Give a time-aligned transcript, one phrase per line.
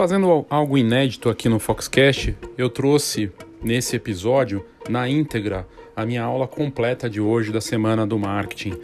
[0.00, 3.30] Fazendo algo inédito aqui no Foxcast, eu trouxe
[3.62, 8.80] nesse episódio, na íntegra, a minha aula completa de hoje da semana do marketing.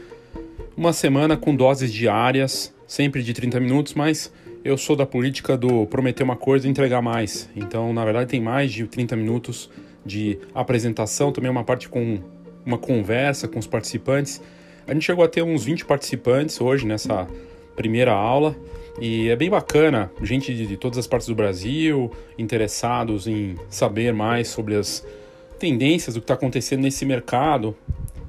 [0.76, 4.30] Uma semana com doses diárias, sempre de 30 minutos, mas
[4.62, 7.48] eu sou da política do prometer uma coisa e entregar mais.
[7.56, 9.70] Então, na verdade, tem mais de 30 minutos
[10.04, 12.18] de apresentação, também uma parte com
[12.62, 14.42] uma conversa com os participantes.
[14.86, 17.26] A gente chegou a ter uns 20 participantes hoje nessa
[17.74, 18.54] primeira aula
[19.00, 24.48] e é bem bacana, gente de, todas as partes do Brasil interessados em saber mais
[24.48, 25.06] sobre as
[25.58, 27.76] tendências do que está acontecendo nesse mercado,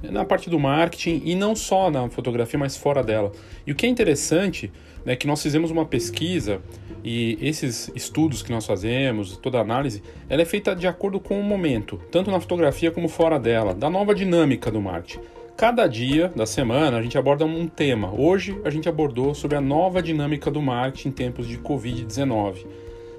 [0.02, 3.32] na parte do marketing e não só na fotografia, mas fora dela.
[3.66, 4.70] E o que é interessante
[5.06, 6.60] é que nós fizemos uma pesquisa
[7.02, 11.40] e esses estudos que nós fazemos, toda a análise, ela é feita de acordo com
[11.40, 15.20] o momento, tanto na fotografia como fora dela, da nova dinâmica do marketing.
[15.58, 18.14] Cada dia da semana a gente aborda um tema.
[18.14, 22.64] Hoje a gente abordou sobre a nova dinâmica do marketing em tempos de Covid-19.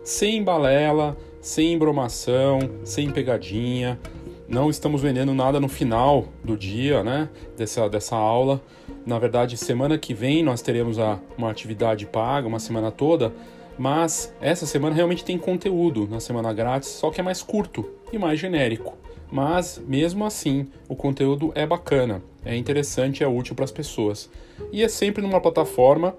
[0.06, 4.00] Sem balela, sem embromação, sem pegadinha,
[4.48, 7.28] não estamos vendendo nada no final do dia, né?
[7.58, 8.62] Dessa, dessa aula.
[9.06, 13.34] Na verdade, semana que vem nós teremos a, uma atividade paga, uma semana toda,
[13.78, 18.18] mas essa semana realmente tem conteúdo na semana grátis, só que é mais curto e
[18.18, 18.98] mais genérico.
[19.32, 24.30] Mas mesmo assim, o conteúdo é bacana, é interessante, é útil para as pessoas.
[24.72, 26.16] E é sempre numa plataforma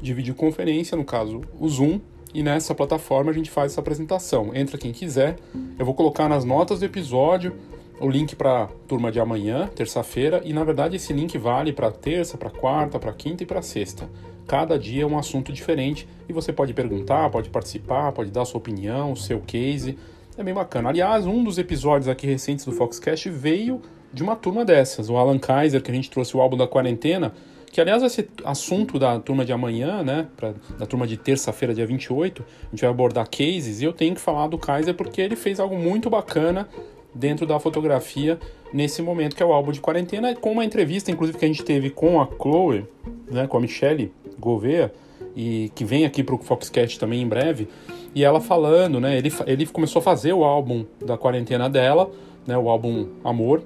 [0.00, 2.00] de videoconferência, no caso o Zoom,
[2.32, 4.54] e nessa plataforma a gente faz essa apresentação.
[4.54, 5.36] Entra quem quiser.
[5.78, 7.54] Eu vou colocar nas notas do episódio
[8.00, 12.38] o link para turma de amanhã, terça-feira, e na verdade esse link vale para terça,
[12.38, 14.08] para quarta, para quinta e para sexta.
[14.46, 18.58] Cada dia é um assunto diferente e você pode perguntar, pode participar, pode dar sua
[18.58, 19.98] opinião, seu case.
[20.38, 20.88] É bem bacana.
[20.88, 25.10] Aliás, um dos episódios aqui recentes do Foxcast veio de uma turma dessas.
[25.10, 27.32] O Alan Kaiser, que a gente trouxe o álbum da quarentena,
[27.72, 30.28] que aliás vai ser assunto da turma de amanhã, né?
[30.36, 32.44] Pra, da turma de terça-feira, dia 28.
[32.68, 35.58] A gente vai abordar cases e eu tenho que falar do Kaiser porque ele fez
[35.58, 36.68] algo muito bacana
[37.12, 38.38] dentro da fotografia
[38.72, 41.64] nesse momento que é o álbum de quarentena, com uma entrevista, inclusive, que a gente
[41.64, 42.86] teve com a Chloe,
[43.28, 44.92] né, com a Michelle Gouveia,
[45.34, 47.66] e que vem aqui para o Foxcast também em breve,
[48.14, 52.10] e ela falando, né, ele, ele começou a fazer o álbum da quarentena dela,
[52.46, 53.62] né, o álbum Amor,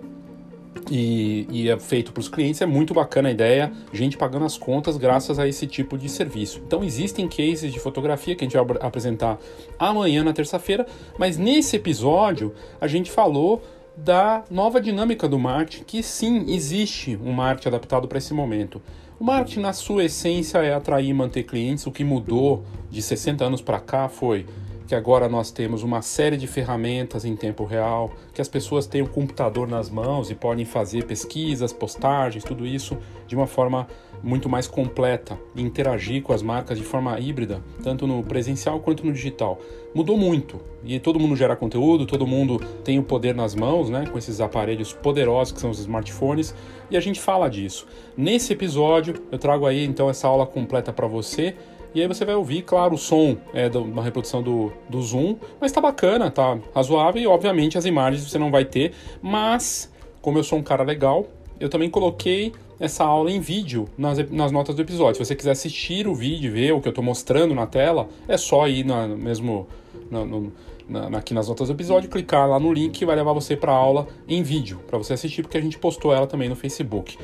[0.91, 2.61] e, e, é feito para os clientes.
[2.61, 6.61] É muito bacana a ideia, gente pagando as contas graças a esse tipo de serviço.
[6.67, 9.39] Então, existem cases de fotografia que a gente vai apresentar
[9.79, 10.87] amanhã, na terça-feira,
[11.19, 13.63] mas nesse episódio a gente falou
[13.97, 18.81] da nova dinâmica do marketing, que sim, existe um marketing adaptado para esse momento.
[19.22, 21.87] O marketing, na sua essência, é atrair e manter clientes.
[21.87, 24.44] O que mudou de 60 anos para cá foi
[24.88, 29.00] que agora nós temos uma série de ferramentas em tempo real, que as pessoas têm
[29.00, 33.87] o computador nas mãos e podem fazer pesquisas, postagens, tudo isso de uma forma
[34.22, 39.12] muito mais completa interagir com as marcas de forma híbrida, tanto no presencial quanto no
[39.12, 39.59] digital.
[39.94, 44.06] Mudou muito e todo mundo gera conteúdo, todo mundo tem o poder nas mãos, né,
[44.11, 46.55] com esses aparelhos poderosos que são os smartphones,
[46.91, 47.87] e a gente fala disso.
[48.16, 51.55] Nesse episódio, eu trago aí então essa aula completa para você
[51.94, 55.72] e aí você vai ouvir, claro, o som é uma reprodução do, do Zoom, mas
[55.72, 60.44] tá bacana, tá razoável e obviamente as imagens você não vai ter, mas como eu
[60.44, 61.27] sou um cara legal,
[61.61, 65.15] eu também coloquei essa aula em vídeo nas, nas notas do episódio.
[65.15, 68.37] Se você quiser assistir o vídeo, ver o que eu estou mostrando na tela, é
[68.37, 69.69] só ir na, mesmo
[70.10, 70.53] na, no,
[70.88, 73.70] na, aqui nas notas do episódio, clicar lá no link que vai levar você para
[73.70, 77.16] a aula em vídeo, para você assistir, porque a gente postou ela também no Facebook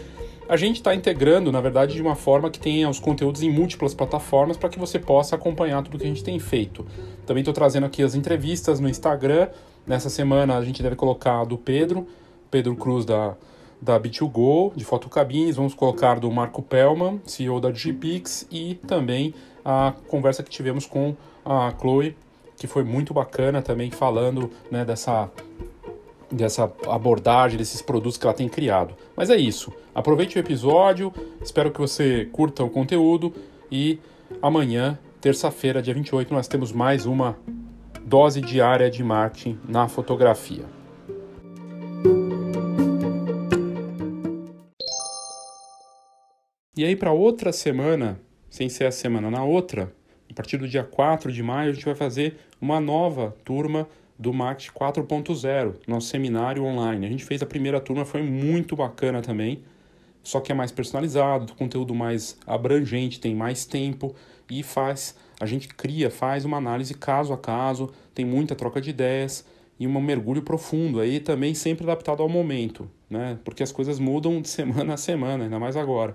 [0.49, 3.93] a gente está integrando, na verdade, de uma forma que tenha os conteúdos em múltiplas
[3.93, 6.87] plataformas para que você possa acompanhar tudo que a gente tem feito.
[7.27, 9.49] Também estou trazendo aqui as entrevistas no Instagram.
[9.87, 12.07] Nessa semana a gente deve colocar do Pedro,
[12.51, 13.37] Pedro Cruz da,
[13.81, 15.57] da B2Go, de Fotocabines.
[15.57, 19.35] Vamos colocar do Marco Pellman, CEO da Gpix, e também
[19.65, 22.17] a conversa que tivemos com a Chloe,
[22.57, 25.31] que foi muito bacana também, falando né, dessa
[26.31, 28.95] dessa abordagem, desses produtos que ela tem criado.
[29.17, 29.73] Mas é isso.
[29.95, 31.11] Aproveite o episódio,
[31.43, 33.33] espero que você curta o conteúdo
[33.73, 33.99] e
[34.43, 37.37] amanhã, terça-feira, dia 28, nós temos mais uma
[38.05, 40.78] dose diária de marketing na fotografia.
[46.79, 49.93] E aí, para outra semana, sem ser a semana na outra,
[50.31, 54.33] a partir do dia 4 de maio, a gente vai fazer uma nova turma do
[54.33, 57.05] Marketing 4.0, nosso seminário online.
[57.05, 59.65] A gente fez a primeira turma, foi muito bacana também,
[60.23, 64.15] só que é mais personalizado, conteúdo mais abrangente, tem mais tempo
[64.49, 68.91] e faz, a gente cria, faz uma análise caso a caso, tem muita troca de
[68.91, 69.45] ideias
[69.81, 73.37] e um mergulho profundo, aí também sempre adaptado ao momento, né?
[73.43, 76.15] Porque as coisas mudam de semana a semana, ainda mais agora.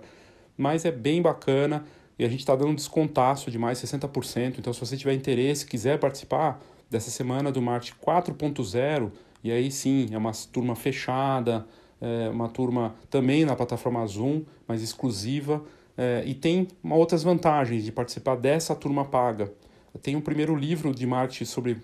[0.58, 1.86] Mas é bem bacana,
[2.18, 4.56] e a gente está dando um descontaço de mais 60%.
[4.60, 9.12] Então, se você tiver interesse, quiser participar dessa semana do Marte 4.0,
[9.44, 11.66] e aí sim, é uma turma fechada,
[12.00, 15.64] é uma turma também na plataforma Zoom, mas exclusiva,
[15.98, 19.52] é, e tem uma outras vantagens de participar dessa turma paga.
[20.02, 21.78] Tem um primeiro livro de marketing sobre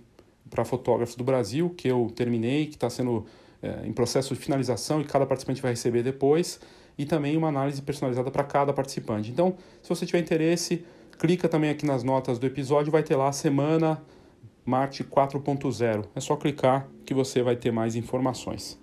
[0.49, 3.25] para fotógrafos do Brasil que eu terminei, que está sendo
[3.61, 6.59] é, em processo de finalização e cada participante vai receber depois
[6.99, 9.31] e também uma análise personalizada para cada participante.
[9.31, 10.85] Então, se você tiver interesse,
[11.17, 14.03] clica também aqui nas notas do episódio, vai ter lá a semana
[14.65, 16.09] Marte 4.0.
[16.13, 18.77] É só clicar que você vai ter mais informações.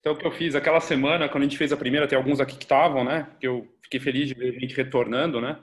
[0.00, 2.40] Então, o que eu fiz aquela semana, quando a gente fez a primeira, tem alguns
[2.40, 3.26] aqui que estavam, né?
[3.38, 5.58] Que eu fiquei feliz de ver a gente retornando, né?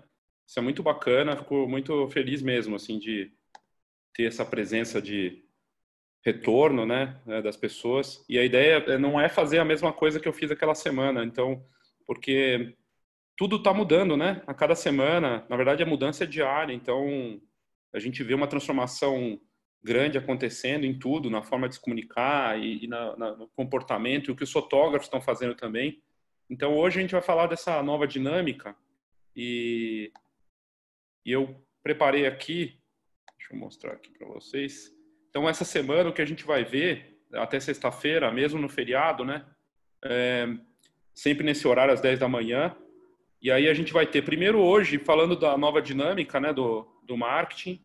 [0.45, 3.31] Isso é muito bacana, fico muito feliz mesmo, assim, de
[4.13, 5.43] ter essa presença de
[6.23, 8.23] retorno, né, né, das pessoas.
[8.29, 11.65] E a ideia não é fazer a mesma coisa que eu fiz aquela semana, então,
[12.05, 12.75] porque
[13.35, 14.43] tudo está mudando, né?
[14.45, 17.41] A cada semana, na verdade, a mudança é diária, então
[17.93, 19.39] a gente vê uma transformação
[19.83, 24.29] grande acontecendo em tudo, na forma de se comunicar e, e na, na, no comportamento,
[24.29, 26.01] e o que os fotógrafos estão fazendo também.
[26.49, 28.75] Então, hoje a gente vai falar dessa nova dinâmica
[29.35, 30.11] e
[31.25, 32.79] e eu preparei aqui,
[33.37, 34.91] deixa eu mostrar aqui para vocês.
[35.29, 39.45] Então, essa semana, o que a gente vai ver, até sexta-feira, mesmo no feriado, né?
[40.03, 40.47] É,
[41.13, 42.75] sempre nesse horário, às 10 da manhã.
[43.41, 47.17] E aí a gente vai ter, primeiro hoje, falando da nova dinâmica né, do, do
[47.17, 47.83] marketing,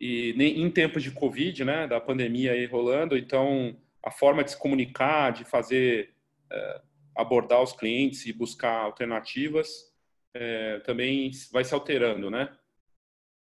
[0.00, 4.58] e em tempos de Covid, né, da pandemia aí rolando, então a forma de se
[4.58, 6.14] comunicar, de fazer,
[6.52, 6.80] é,
[7.16, 9.87] abordar os clientes e buscar alternativas
[10.40, 12.56] é, também vai se alterando, né?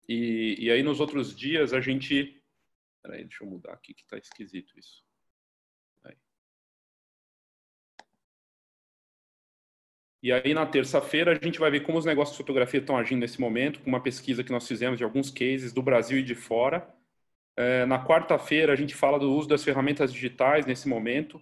[0.08, 2.42] E, e aí nos outros dias a gente.
[3.02, 5.04] Peraí, deixa eu mudar aqui que está esquisito isso.
[6.02, 6.16] Aí.
[10.22, 13.20] E aí na terça-feira a gente vai ver como os negócios de fotografia estão agindo
[13.20, 16.34] nesse momento, com uma pesquisa que nós fizemos de alguns cases do Brasil e de
[16.34, 16.88] fora.
[17.56, 21.40] É, na quarta-feira a gente fala do uso das ferramentas digitais nesse momento.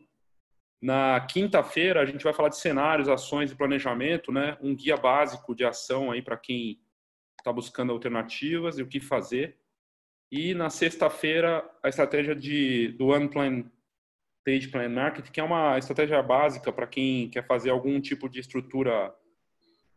[0.85, 4.55] Na quinta-feira a gente vai falar de cenários, ações e planejamento, né?
[4.61, 6.79] Um guia básico de ação aí para quem
[7.39, 9.57] está buscando alternativas e o que fazer.
[10.31, 13.65] E na sexta-feira a estratégia de do One Plan
[14.45, 18.41] Page Plan Market, que é uma estratégia básica para quem quer fazer algum tipo de
[18.41, 19.11] estrutura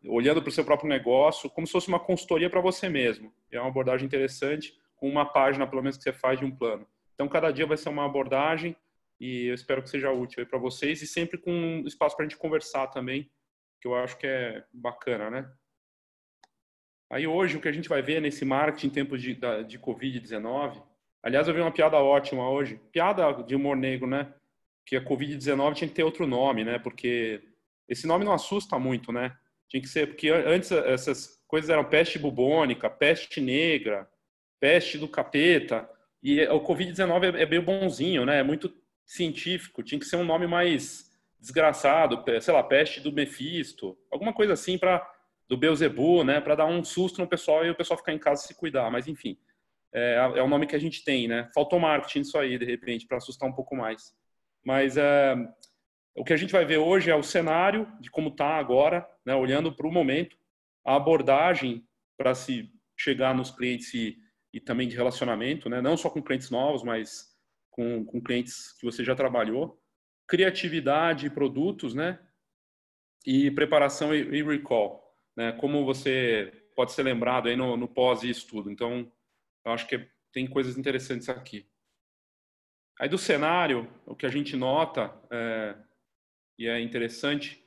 [0.06, 3.30] olhando para o seu próprio negócio, como se fosse uma consultoria para você mesmo.
[3.52, 6.86] É uma abordagem interessante, com uma página, pelo menos, que você faz de um plano.
[7.14, 8.74] Então, cada dia vai ser uma abordagem
[9.20, 12.38] e eu espero que seja útil para vocês e sempre com espaço para a gente
[12.38, 13.30] conversar também,
[13.80, 15.50] que eu acho que é bacana, né?
[17.10, 19.34] Aí hoje o que a gente vai ver nesse marketing em tempos de,
[19.66, 20.82] de Covid-19,
[21.22, 24.32] aliás eu vi uma piada ótima hoje, piada de humor negro, né?
[24.86, 26.78] Que a Covid-19 tinha que ter outro nome, né?
[26.78, 27.42] Porque
[27.88, 29.36] esse nome não assusta muito, né?
[29.68, 34.08] Tinha que ser, porque antes essas coisas eram peste bubônica, peste negra,
[34.60, 35.88] peste do capeta,
[36.22, 38.40] e o Covid-19 é, é bem bonzinho, né?
[38.40, 38.68] É muito
[39.08, 41.10] científico, tinha que ser um nome mais
[41.40, 45.04] desgraçado, sei lá, peste do Mephisto, alguma coisa assim para
[45.48, 48.42] do Beuzebu, né, para dar um susto no pessoal e o pessoal ficar em casa
[48.42, 49.38] se cuidar, mas enfim,
[49.90, 51.48] é, é o nome que a gente tem, né?
[51.54, 54.14] Faltou marketing isso aí, de repente, para assustar um pouco mais.
[54.62, 55.34] Mas é,
[56.14, 59.34] o que a gente vai ver hoje é o cenário de como está agora, né,
[59.34, 60.36] olhando para o momento,
[60.84, 61.82] a abordagem
[62.18, 64.18] para se chegar nos clientes e,
[64.52, 67.37] e também de relacionamento, né, não só com clientes novos, mas
[67.78, 69.80] com, com clientes que você já trabalhou,
[70.26, 72.18] criatividade produtos, né?
[73.24, 75.52] E preparação e, e recall, né?
[75.52, 78.68] Como você pode ser lembrado aí no, no pós isso tudo.
[78.68, 79.12] Então,
[79.64, 81.70] eu acho que tem coisas interessantes aqui.
[82.98, 85.76] Aí do cenário, o que a gente nota é,
[86.58, 87.64] e é interessante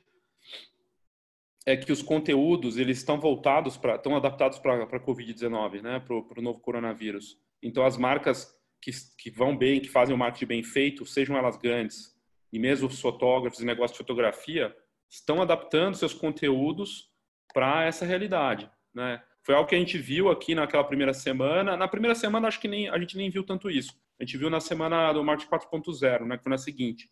[1.64, 6.38] é que os conteúdos eles estão voltados para, estão adaptados para a Covid-19, né, para
[6.38, 7.40] o novo coronavírus.
[7.62, 11.56] Então as marcas que, que vão bem, que fazem o marketing bem feito, sejam elas
[11.56, 12.12] grandes,
[12.52, 14.76] e mesmo os fotógrafos e negócios de fotografia,
[15.08, 17.10] estão adaptando seus conteúdos
[17.54, 19.22] para essa realidade, né?
[19.44, 21.76] Foi algo que a gente viu aqui naquela primeira semana.
[21.76, 23.92] Na primeira semana, acho que nem, a gente nem viu tanto isso.
[24.20, 27.10] A gente viu na semana do Marketing 4.0, né, que foi na seguinte.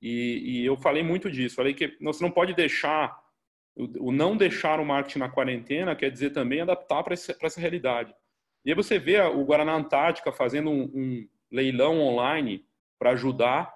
[0.00, 1.56] E, e, eu falei muito disso.
[1.56, 3.14] Falei que você não pode deixar,
[3.76, 8.14] o, o não deixar o marketing na quarentena quer dizer também adaptar para essa realidade.
[8.68, 12.66] E aí você vê o Guaraná Antártica fazendo um, um leilão online
[12.98, 13.74] para ajudar,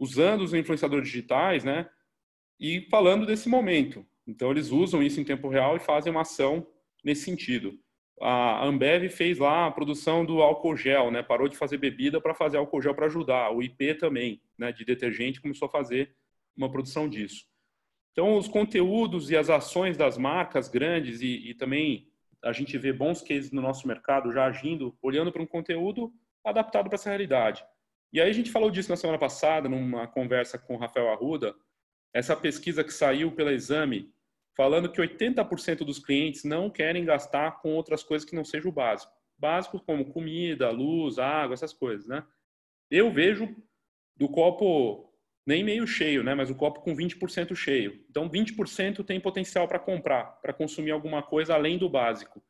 [0.00, 1.88] usando os influenciadores digitais, né?
[2.58, 4.04] E falando desse momento.
[4.26, 6.66] Então eles usam isso em tempo real e fazem uma ação
[7.04, 7.78] nesse sentido.
[8.20, 11.22] a Ambev fez lá a produção do álcool gel, né?
[11.22, 13.54] Parou de fazer bebida para fazer álcool gel para ajudar.
[13.54, 14.72] O IP também, né?
[14.72, 16.16] De detergente começou a fazer
[16.56, 17.46] uma produção disso.
[18.10, 22.11] Então, os conteúdos e as ações das marcas grandes e, e também
[22.42, 26.12] a gente vê bons cases no nosso mercado já agindo, olhando para um conteúdo
[26.44, 27.64] adaptado para essa realidade.
[28.12, 31.54] E aí a gente falou disso na semana passada, numa conversa com o Rafael Arruda,
[32.12, 34.12] essa pesquisa que saiu pela Exame
[34.54, 38.72] falando que 80% dos clientes não querem gastar com outras coisas que não seja o
[38.72, 39.12] básico.
[39.38, 42.24] Básico como comida, luz, água, essas coisas, né?
[42.90, 43.56] Eu vejo
[44.14, 45.11] do copo
[45.46, 46.34] nem meio cheio, né?
[46.34, 48.04] Mas o copo com 20% cheio.
[48.08, 52.42] Então, 20% tem potencial para comprar, para consumir alguma coisa além do básico.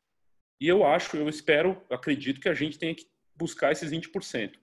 [0.59, 4.53] E eu acho, eu espero, acredito que a gente tenha que buscar esses 20%.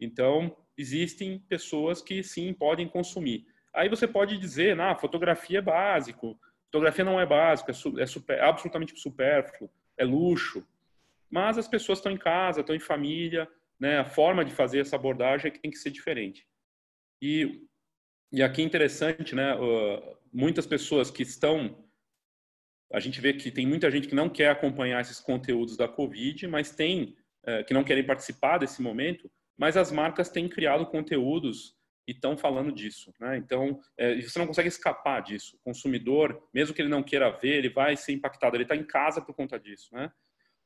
[0.00, 3.46] Então, existem pessoas que sim podem consumir.
[3.74, 6.38] Aí você pode dizer, na fotografia é básico,
[6.70, 9.68] Fotografia não é básica, é, super, é absolutamente supérfluo,
[9.98, 10.64] é luxo.
[11.28, 13.98] Mas as pessoas estão em casa, estão em família, né?
[13.98, 16.46] A forma de fazer essa abordagem é que tem que ser diferente.
[17.20, 17.66] E,
[18.32, 19.56] e aqui é interessante, né?
[20.32, 21.76] Muitas pessoas que estão
[22.92, 26.46] a gente vê que tem muita gente que não quer acompanhar esses conteúdos da Covid,
[26.48, 31.76] mas tem uh, que não querem participar desse momento, mas as marcas têm criado conteúdos
[32.08, 33.12] e estão falando disso.
[33.20, 33.36] Né?
[33.36, 35.56] Então, é, você não consegue escapar disso.
[35.56, 38.56] O consumidor, mesmo que ele não queira ver, ele vai ser impactado.
[38.56, 39.94] Ele está em casa por conta disso.
[39.94, 40.10] Né?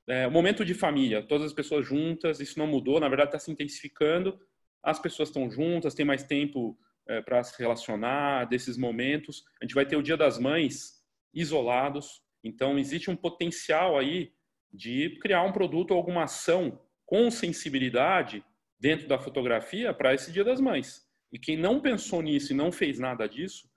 [0.06, 3.50] É, momento de família, todas as pessoas juntas, isso não mudou, na verdade está se
[3.50, 4.40] intensificando.
[4.83, 9.44] As pessoas estão juntas, têm mais tempo é, para se relacionar, desses momentos.
[9.61, 14.32] A gente vai ter o Dia das Mães isolados, então existe um potencial aí
[14.73, 18.44] de criar um produto ou alguma ação com sensibilidade
[18.78, 21.02] dentro da fotografia para esse Dia das Mães.
[21.32, 23.68] E quem não pensou nisso e não fez nada disso,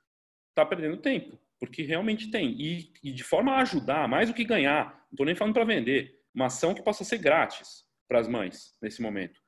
[0.50, 2.52] está perdendo tempo, porque realmente tem.
[2.60, 5.66] E, e, de forma a ajudar, mais do que ganhar, não estou nem falando para
[5.66, 9.40] vender, uma ação que possa ser grátis para as mães nesse momento.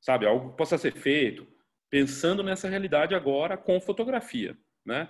[0.00, 1.46] Sabe, algo que possa ser feito,
[1.94, 5.08] pensando nessa realidade agora com fotografia, né?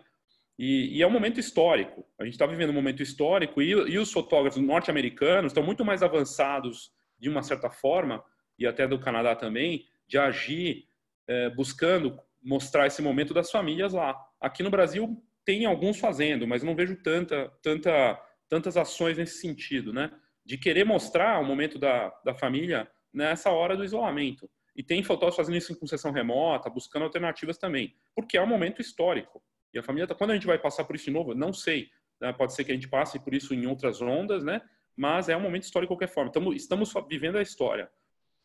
[0.59, 2.05] E, e é um momento histórico.
[2.21, 6.03] A gente está vivendo um momento histórico e, e os fotógrafos norte-americanos estão muito mais
[6.03, 8.23] avançados, de uma certa forma,
[8.59, 10.85] e até do Canadá também, de agir
[11.27, 14.15] é, buscando mostrar esse momento das famílias lá.
[14.39, 19.91] Aqui no Brasil tem alguns fazendo, mas não vejo tanta, tanta, tantas ações nesse sentido,
[19.91, 20.11] né?
[20.45, 24.51] De querer mostrar o momento da, da família nessa hora do isolamento.
[24.75, 28.81] E tem fotógrafos fazendo isso em concessão remota, buscando alternativas também, porque é um momento
[28.81, 29.43] histórico.
[29.73, 31.91] E a família, tá, quando a gente vai passar por isso de novo, não sei.
[32.21, 32.33] Né?
[32.33, 34.61] Pode ser que a gente passe por isso em outras ondas, né?
[34.97, 36.29] Mas é um momento histórico de qualquer forma.
[36.29, 37.91] Estamos, estamos vivendo a história.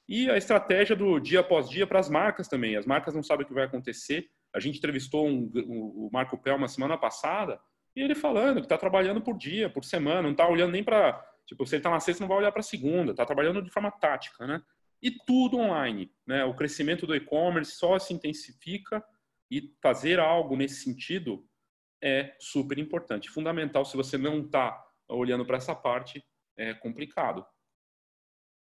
[0.08, 2.76] E a estratégia do dia após dia para as marcas também.
[2.76, 4.28] As marcas não sabem o que vai acontecer.
[4.52, 7.60] A gente entrevistou um, um, o Marco Pelma semana passada
[7.96, 11.24] e ele falando que está trabalhando por dia, por semana, não está olhando nem para.
[11.46, 13.70] Tipo, se ele está na sexta, não vai olhar para a segunda, está trabalhando de
[13.70, 14.62] forma tática, né?
[15.02, 16.12] E tudo online.
[16.28, 16.44] Né?
[16.44, 19.04] O crescimento do e-commerce só se intensifica
[19.52, 21.46] e fazer algo nesse sentido
[22.02, 23.30] é super importante.
[23.30, 26.24] Fundamental, se você não está olhando para essa parte,
[26.58, 27.46] é complicado.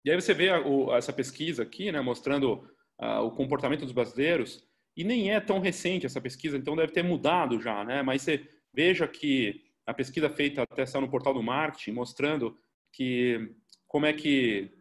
[0.05, 2.69] E aí você vê a, o, essa pesquisa aqui, né, mostrando
[3.01, 4.63] uh, o comportamento dos brasileiros,
[4.95, 8.01] e nem é tão recente essa pesquisa, então deve ter mudado já, né?
[8.01, 12.57] Mas você veja que a pesquisa feita até saiu no portal do marketing, mostrando
[12.93, 13.53] que
[13.87, 14.71] como é que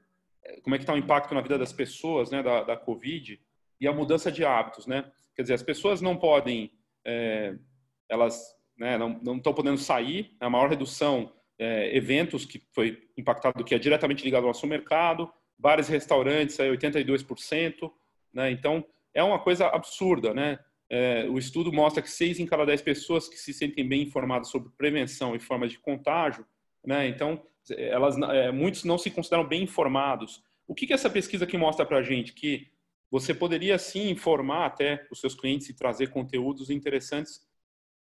[0.62, 3.40] como é que está o impacto na vida das pessoas, né, da, da Covid
[3.80, 5.10] e a mudança de hábitos, né?
[5.34, 6.72] Quer dizer, as pessoas não podem,
[7.04, 7.56] é,
[8.08, 13.74] elas né, não estão podendo sair, a maior redução é, eventos que foi impactado, que
[13.74, 17.90] é diretamente ligado ao nosso mercado, bares e restaurantes, aí 82%,
[18.32, 18.50] né?
[18.50, 20.58] Então, é uma coisa absurda, né?
[20.90, 24.48] É, o estudo mostra que 6 em cada 10 pessoas que se sentem bem informadas
[24.48, 26.44] sobre prevenção e formas de contágio,
[26.84, 27.08] né?
[27.08, 30.42] Então, elas, é, muitos não se consideram bem informados.
[30.66, 32.32] O que, que essa pesquisa aqui mostra para a gente?
[32.32, 32.68] Que
[33.10, 37.46] você poderia sim informar até os seus clientes e trazer conteúdos interessantes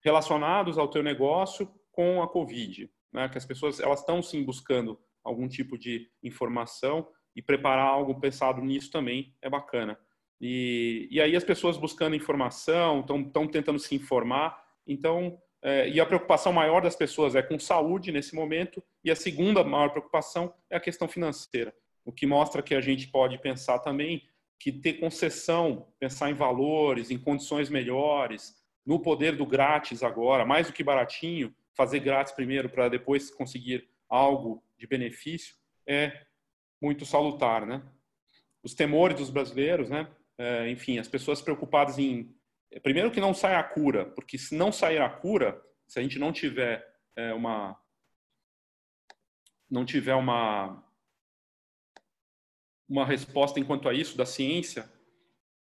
[0.04, 5.00] relacionados ao teu negócio com a Covid né, que as pessoas elas estão sim buscando
[5.24, 9.98] algum tipo de informação e preparar algo pensado nisso também é bacana.
[10.40, 16.06] E, e aí as pessoas buscando informação, estão tentando se informar, então, é, e a
[16.06, 20.76] preocupação maior das pessoas é com saúde nesse momento, e a segunda maior preocupação é
[20.76, 24.28] a questão financeira, o que mostra que a gente pode pensar também
[24.60, 30.68] que ter concessão, pensar em valores, em condições melhores, no poder do grátis agora, mais
[30.68, 35.56] do que baratinho, fazer grátis primeiro para depois conseguir algo de benefício
[35.88, 36.26] é
[36.82, 37.82] muito salutar, né?
[38.64, 40.08] Os temores dos brasileiros, né?
[40.38, 42.34] É, enfim, as pessoas preocupadas em
[42.80, 46.18] primeiro que não saia a cura, porque se não sair a cura, se a gente
[46.18, 46.86] não tiver
[47.16, 47.78] é, uma
[49.70, 50.84] não tiver uma
[52.88, 54.90] uma resposta enquanto a isso da ciência,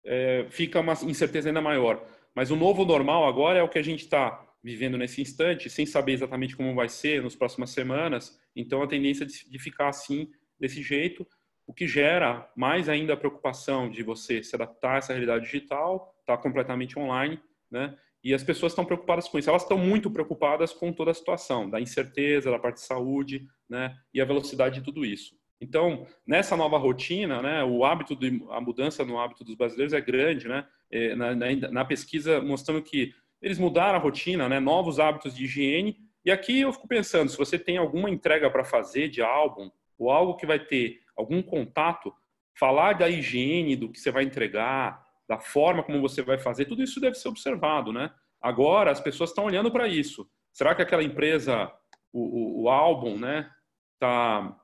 [0.05, 2.03] é, fica uma incerteza ainda maior.
[2.35, 5.85] Mas o novo normal agora é o que a gente está vivendo nesse instante, sem
[5.85, 8.41] saber exatamente como vai ser nas próximas semanas.
[8.55, 11.27] Então, a tendência de ficar assim, desse jeito,
[11.67, 16.12] o que gera mais ainda a preocupação de você se adaptar a essa realidade digital,
[16.23, 17.39] estar tá completamente online,
[17.71, 17.97] né?
[18.25, 19.51] E as pessoas estão preocupadas com isso.
[19.51, 23.97] Elas estão muito preocupadas com toda a situação, da incerteza, da parte de saúde, né?
[24.15, 25.37] E a velocidade de tudo isso.
[25.61, 30.01] Então, nessa nova rotina, né, o hábito de, a mudança no hábito dos brasileiros é
[30.01, 30.67] grande, né?
[30.91, 35.45] É, na, na, na, pesquisa mostrando que eles mudaram a rotina, né, novos hábitos de
[35.45, 35.97] higiene.
[36.25, 40.11] E aqui eu fico pensando, se você tem alguma entrega para fazer de álbum ou
[40.11, 42.13] algo que vai ter algum contato,
[42.59, 45.02] falar da higiene do que você vai entregar,
[45.33, 48.11] da forma como você vai fazer, tudo isso deve ser observado, né?
[48.41, 50.29] Agora as pessoas estão olhando para isso.
[50.53, 51.73] Será que aquela empresa,
[52.13, 53.51] o, o, o álbum, né,
[53.99, 54.59] tá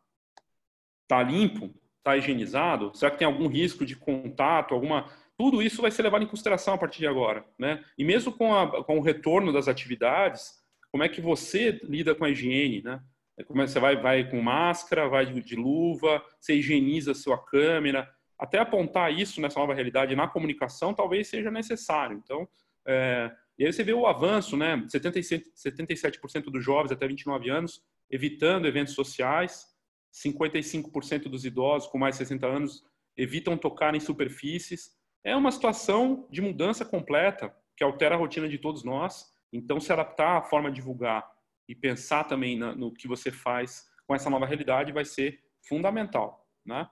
[1.09, 2.93] tá limpo, tá higienizado?
[2.95, 5.09] Será que tem algum risco de contato, alguma
[5.39, 7.83] tudo isso vai ser levado em consideração a partir de agora, né?
[7.97, 10.51] E mesmo com, a, com o retorno das atividades,
[10.91, 13.01] como é que você lida com a higiene, né?
[13.47, 17.15] Como é que você vai, vai com máscara, vai de, de luva, você higieniza a
[17.15, 22.21] sua câmera, até apontar isso nessa nova realidade na comunicação talvez seja necessário.
[22.23, 22.49] Então,
[22.87, 24.77] é, e aí você vê o avanço, né?
[24.77, 29.67] 77%, 77% dos jovens até 29 anos evitando eventos sociais,
[30.15, 32.85] 55% dos idosos com mais de 60 anos
[33.17, 34.97] evitam tocar em superfícies.
[35.25, 39.27] É uma situação de mudança completa que altera a rotina de todos nós.
[39.53, 41.29] Então, se adaptar à forma de divulgar
[41.69, 46.89] e pensar também no que você faz com essa nova realidade vai ser fundamental, né?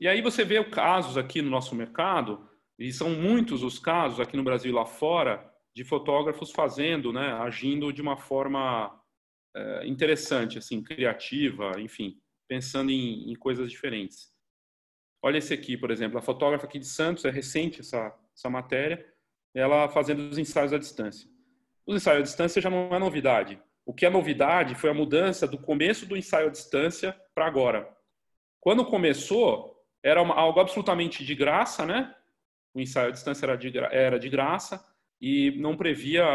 [0.00, 2.48] E aí você vê casos aqui no nosso mercado,
[2.78, 7.32] e são muitos os casos aqui no Brasil e lá fora, de fotógrafos fazendo, né,
[7.32, 9.00] agindo de uma forma
[9.56, 14.32] é, interessante, assim, criativa, enfim, pensando em, em, coisas diferentes.
[15.22, 19.04] Olha esse aqui, por exemplo, a fotógrafa aqui de Santos, é recente essa, essa matéria,
[19.54, 21.28] ela fazendo os ensaios à distância.
[21.86, 23.60] Os ensaios à distância já não é novidade.
[23.86, 27.88] O que é novidade foi a mudança do começo do ensaio à distância para agora.
[28.60, 29.73] Quando começou,
[30.04, 32.14] era uma, algo absolutamente de graça, né?
[32.74, 34.84] O ensaio à distância era de, era de graça
[35.18, 36.26] e não previa,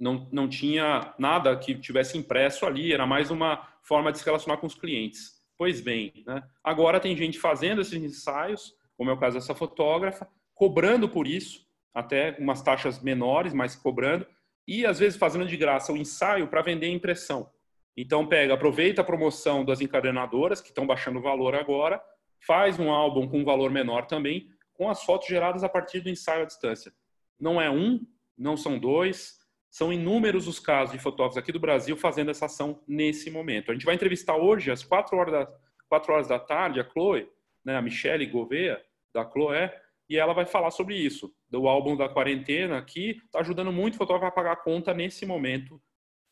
[0.00, 4.56] não, não tinha nada que tivesse impresso ali, era mais uma forma de se relacionar
[4.56, 5.34] com os clientes.
[5.58, 6.42] Pois bem, né?
[6.62, 11.66] agora tem gente fazendo esses ensaios, como é o caso dessa fotógrafa, cobrando por isso,
[11.92, 14.26] até umas taxas menores, mas cobrando,
[14.66, 17.50] e às vezes fazendo de graça o ensaio para vender impressão.
[17.96, 22.02] Então pega, aproveita a promoção das encadernadoras que estão baixando o valor agora,
[22.46, 26.10] faz um álbum com um valor menor também, com as fotos geradas a partir do
[26.10, 26.92] ensaio à distância.
[27.38, 28.00] Não é um,
[28.36, 29.38] não são dois,
[29.70, 33.70] são inúmeros os casos de fotógrafos aqui do Brasil fazendo essa ação nesse momento.
[33.70, 35.52] A gente vai entrevistar hoje às quatro horas da,
[35.88, 37.28] quatro horas da tarde a Chloe,
[37.64, 38.80] né, a Michelle Gouveia
[39.12, 39.74] da Chloé,
[40.08, 43.98] e ela vai falar sobre isso, do álbum da quarentena, que está ajudando muito o
[43.98, 45.80] fotógrafo a pagar a conta nesse momento,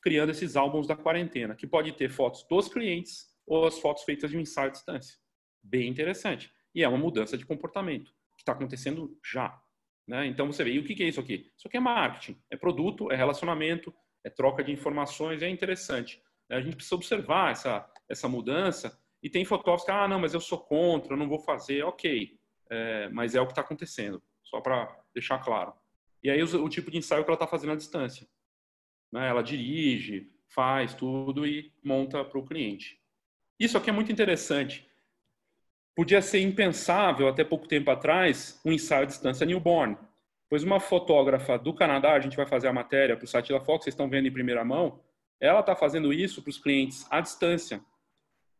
[0.03, 4.31] criando esses álbuns da quarentena, que pode ter fotos dos clientes ou as fotos feitas
[4.31, 5.22] de um ensaio à distância.
[5.63, 6.53] Bem interessante.
[6.75, 9.61] E é uma mudança de comportamento que está acontecendo já.
[10.07, 10.27] Né?
[10.27, 11.51] Então você vê, e o que é isso aqui?
[11.57, 13.95] Isso aqui é marketing, é produto, é relacionamento,
[14.25, 16.21] é troca de informações, é interessante.
[16.51, 20.41] A gente precisa observar essa, essa mudança e tem fotógrafos que, ah, não, mas eu
[20.41, 21.83] sou contra, eu não vou fazer.
[21.85, 22.37] Ok,
[22.71, 25.73] é, mas é o que está acontecendo, só para deixar claro.
[26.23, 28.27] E aí o, o, tipo de ensaio que ela está fazendo à distância.
[29.13, 29.29] Né?
[29.29, 33.01] Ela dirige, faz tudo e monta para o cliente.
[33.59, 34.89] Isso aqui é muito interessante.
[35.95, 39.97] Podia ser impensável até pouco tempo atrás um ensaio à distância newborn,
[40.49, 43.61] pois uma fotógrafa do Canadá, a gente vai fazer a matéria para o site da
[43.61, 45.01] Fox, vocês estão vendo em primeira mão,
[45.41, 47.81] ela está fazendo isso para os clientes à distância.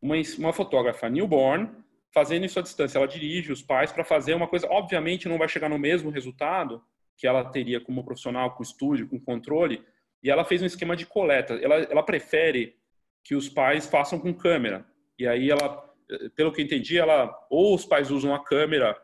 [0.01, 1.69] Uma, uma fotógrafa newborn
[2.13, 2.97] fazendo isso à distância.
[2.97, 6.83] Ela dirige os pais para fazer uma coisa, obviamente não vai chegar no mesmo resultado
[7.17, 9.83] que ela teria como profissional com estúdio, com controle,
[10.21, 11.55] e ela fez um esquema de coleta.
[11.55, 12.75] Ela, ela prefere
[13.23, 14.85] que os pais façam com câmera.
[15.17, 15.92] E aí ela,
[16.35, 18.97] pelo que entendi, ela ou os pais usam a câmera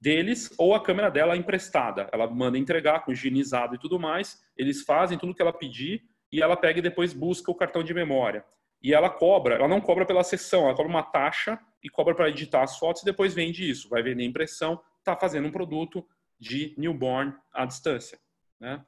[0.00, 2.08] deles ou a câmera dela emprestada.
[2.12, 4.42] Ela manda entregar com higienizado e tudo mais.
[4.56, 7.94] Eles fazem tudo que ela pedir e ela pega e depois busca o cartão de
[7.94, 8.44] memória.
[8.82, 12.28] E ela cobra, ela não cobra pela sessão, ela cobra uma taxa e cobra para
[12.28, 13.88] editar as fotos e depois vende isso.
[13.88, 16.06] Vai vender impressão, está fazendo um produto
[16.38, 18.18] de newborn à distância.
[18.60, 18.84] Né?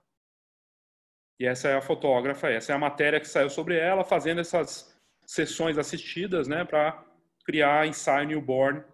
[1.40, 4.94] E essa é a fotógrafa, essa é a matéria que saiu sobre ela, fazendo essas
[5.24, 7.04] sessões assistidas né, para
[7.48, 8.84] criar ensaio newborn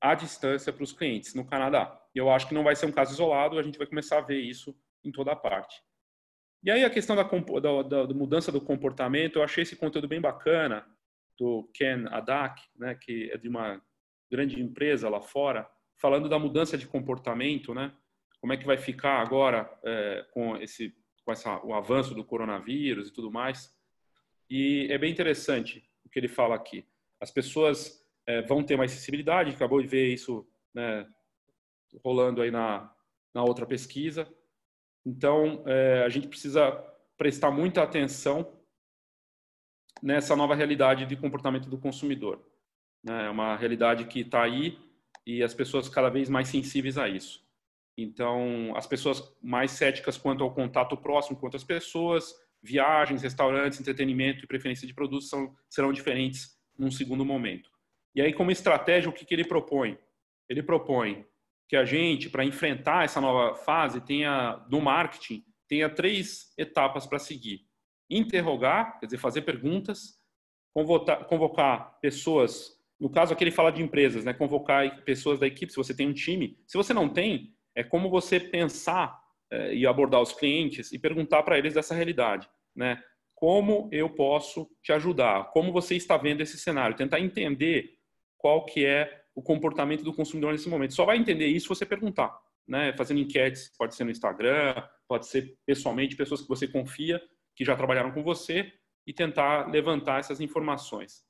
[0.00, 2.00] à distância para os clientes no Canadá.
[2.14, 4.22] E eu acho que não vai ser um caso isolado, a gente vai começar a
[4.22, 5.82] ver isso em toda a parte.
[6.64, 10.08] E aí a questão da, da, da, da mudança do comportamento, eu achei esse conteúdo
[10.08, 10.86] bem bacana,
[11.38, 13.82] do Ken Adak, né, que é de uma
[14.30, 15.68] grande empresa lá fora,
[16.00, 17.92] falando da mudança de comportamento, né?
[18.40, 23.08] Como é que vai ficar agora é, com esse com essa, o avanço do coronavírus
[23.08, 23.76] e tudo mais.
[24.48, 26.86] E é bem interessante o que ele fala aqui.
[27.20, 31.06] As pessoas é, vão ter mais sensibilidade, acabou de ver isso né,
[32.04, 32.92] rolando aí na,
[33.34, 34.28] na outra pesquisa.
[35.04, 36.70] Então, é, a gente precisa
[37.16, 38.58] prestar muita atenção
[40.02, 42.40] nessa nova realidade de comportamento do consumidor.
[43.02, 43.26] Né?
[43.26, 44.78] É uma realidade que está aí
[45.26, 47.44] e as pessoas cada vez mais sensíveis a isso.
[47.96, 54.44] Então, as pessoas mais céticas quanto ao contato próximo com outras pessoas, viagens, restaurantes, entretenimento
[54.44, 57.70] e preferência de produtos são, serão diferentes num segundo momento.
[58.14, 59.98] E aí, como estratégia, o que, que ele propõe?
[60.48, 61.24] Ele propõe
[61.68, 67.18] que a gente, para enfrentar essa nova fase, tenha no marketing, tenha três etapas para
[67.18, 67.60] seguir.
[68.08, 70.18] Interrogar, quer dizer, fazer perguntas,
[70.74, 74.32] convocar, convocar pessoas, no caso aqui ele fala de empresas, né?
[74.32, 76.58] convocar pessoas da equipe, se você tem um time.
[76.66, 79.16] Se você não tem, é como você pensar
[79.50, 83.02] é, e abordar os clientes e perguntar para eles dessa realidade, né?
[83.40, 85.50] Como eu posso te ajudar?
[85.50, 86.94] Como você está vendo esse cenário?
[86.94, 87.98] Tentar entender
[88.36, 90.92] qual que é o comportamento do consumidor nesse momento.
[90.92, 92.92] Só vai entender isso se você perguntar, né?
[92.98, 94.74] Fazendo enquetes, pode ser no Instagram,
[95.08, 97.18] pode ser pessoalmente, pessoas que você confia,
[97.56, 98.70] que já trabalharam com você,
[99.06, 101.24] e tentar levantar essas informações.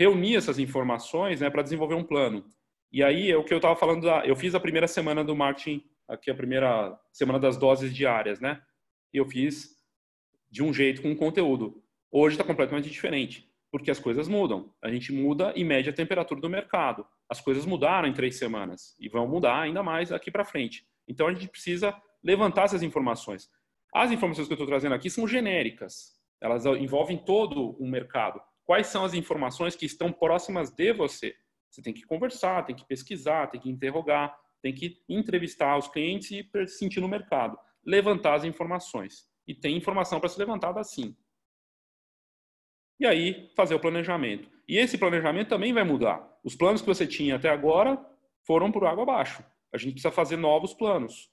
[0.00, 2.42] Reunir essas informações né, para desenvolver um plano.
[2.90, 5.36] E aí é o que eu estava falando, da, eu fiz a primeira semana do
[5.36, 8.62] marketing, aqui a primeira semana das doses diárias, né?
[9.12, 9.74] Eu fiz
[10.54, 11.82] de um jeito com conteúdo.
[12.12, 14.72] Hoje está completamente diferente porque as coisas mudam.
[14.80, 17.04] A gente muda e mede a temperatura do mercado.
[17.28, 20.86] As coisas mudaram em três semanas e vão mudar ainda mais aqui para frente.
[21.08, 23.50] Então a gente precisa levantar essas informações.
[23.92, 26.12] As informações que eu estou trazendo aqui são genéricas.
[26.40, 28.40] Elas envolvem todo o mercado.
[28.64, 31.34] Quais são as informações que estão próximas de você?
[31.68, 36.30] Você tem que conversar, tem que pesquisar, tem que interrogar, tem que entrevistar os clientes
[36.30, 37.58] e sentir no mercado.
[37.84, 39.33] Levantar as informações.
[39.46, 41.16] E tem informação para ser levantada assim
[42.98, 44.48] e aí fazer o planejamento.
[44.68, 46.26] E esse planejamento também vai mudar.
[46.42, 48.02] Os planos que você tinha até agora
[48.46, 49.44] foram por água abaixo.
[49.72, 51.30] A gente precisa fazer novos planos.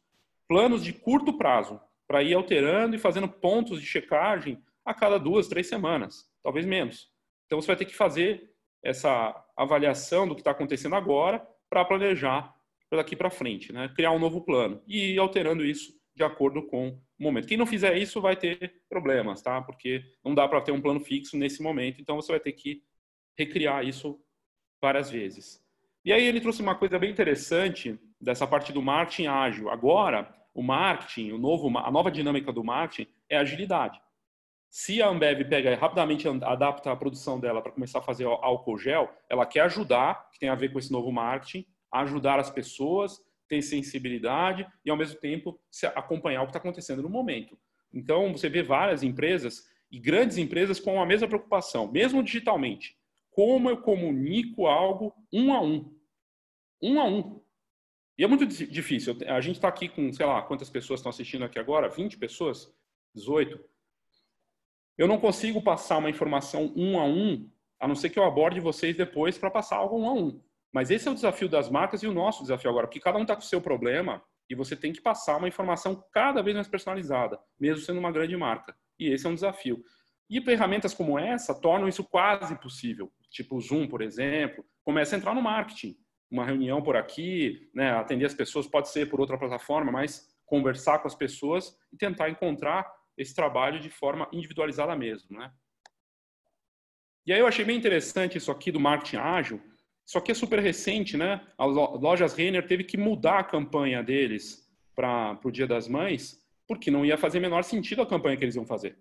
[0.47, 5.47] Planos de curto prazo, para ir alterando e fazendo pontos de checagem a cada duas,
[5.47, 7.09] três semanas, talvez menos.
[7.45, 8.51] Então você vai ter que fazer
[8.83, 12.53] essa avaliação do que está acontecendo agora para planejar
[12.91, 13.89] daqui para frente, né?
[13.95, 17.47] criar um novo plano e ir alterando isso de acordo com momento.
[17.47, 19.61] Quem não fizer isso vai ter problemas, tá?
[19.61, 22.83] Porque não dá para ter um plano fixo nesse momento, então você vai ter que
[23.37, 24.19] recriar isso
[24.81, 25.63] várias vezes.
[26.03, 29.69] E aí ele trouxe uma coisa bem interessante dessa parte do marketing ágil.
[29.69, 34.01] Agora, o marketing, o novo, a nova dinâmica do marketing é agilidade.
[34.69, 38.77] Se a Ambev pega e rapidamente adapta a produção dela para começar a fazer álcool
[38.77, 43.19] gel, ela quer ajudar, que tem a ver com esse novo marketing, ajudar as pessoas,
[43.51, 45.59] ter sensibilidade e, ao mesmo tempo,
[45.93, 47.59] acompanhar o que está acontecendo no momento.
[47.93, 52.97] Então, você vê várias empresas e grandes empresas com a mesma preocupação, mesmo digitalmente.
[53.29, 55.93] Como eu comunico algo um a um?
[56.81, 57.41] Um a um.
[58.17, 59.17] E é muito difícil.
[59.27, 61.89] A gente está aqui com, sei lá, quantas pessoas estão assistindo aqui agora?
[61.89, 62.73] 20 pessoas?
[63.13, 63.59] 18?
[64.97, 67.49] Eu não consigo passar uma informação um a um,
[67.81, 70.41] a não ser que eu aborde vocês depois para passar algo um a um.
[70.71, 73.23] Mas esse é o desafio das marcas e o nosso desafio agora, porque cada um
[73.23, 76.67] está com o seu problema e você tem que passar uma informação cada vez mais
[76.67, 78.75] personalizada, mesmo sendo uma grande marca.
[78.99, 79.83] E esse é um desafio.
[80.29, 83.11] E ferramentas como essa tornam isso quase possível.
[83.29, 85.97] Tipo o Zoom, por exemplo, começa a entrar no marketing.
[86.29, 90.99] Uma reunião por aqui, né, atender as pessoas pode ser por outra plataforma, mas conversar
[90.99, 95.51] com as pessoas e tentar encontrar esse trabalho de forma individualizada mesmo, né?
[97.25, 99.61] E aí eu achei bem interessante isso aqui do marketing ágil,
[100.11, 101.39] só que é super recente, né?
[101.57, 106.91] As lojas Renner teve que mudar a campanha deles para o Dia das Mães, porque
[106.91, 108.97] não ia fazer menor sentido a campanha que eles iam fazer.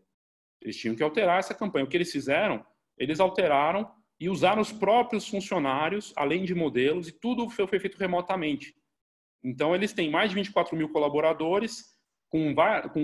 [0.63, 1.85] Eles tinham que alterar essa campanha.
[1.85, 2.65] O que eles fizeram?
[2.97, 8.73] Eles alteraram e usaram os próprios funcionários, além de modelos, e tudo foi feito remotamente.
[9.43, 11.87] Então, eles têm mais de 24 mil colaboradores,
[12.29, 12.55] com,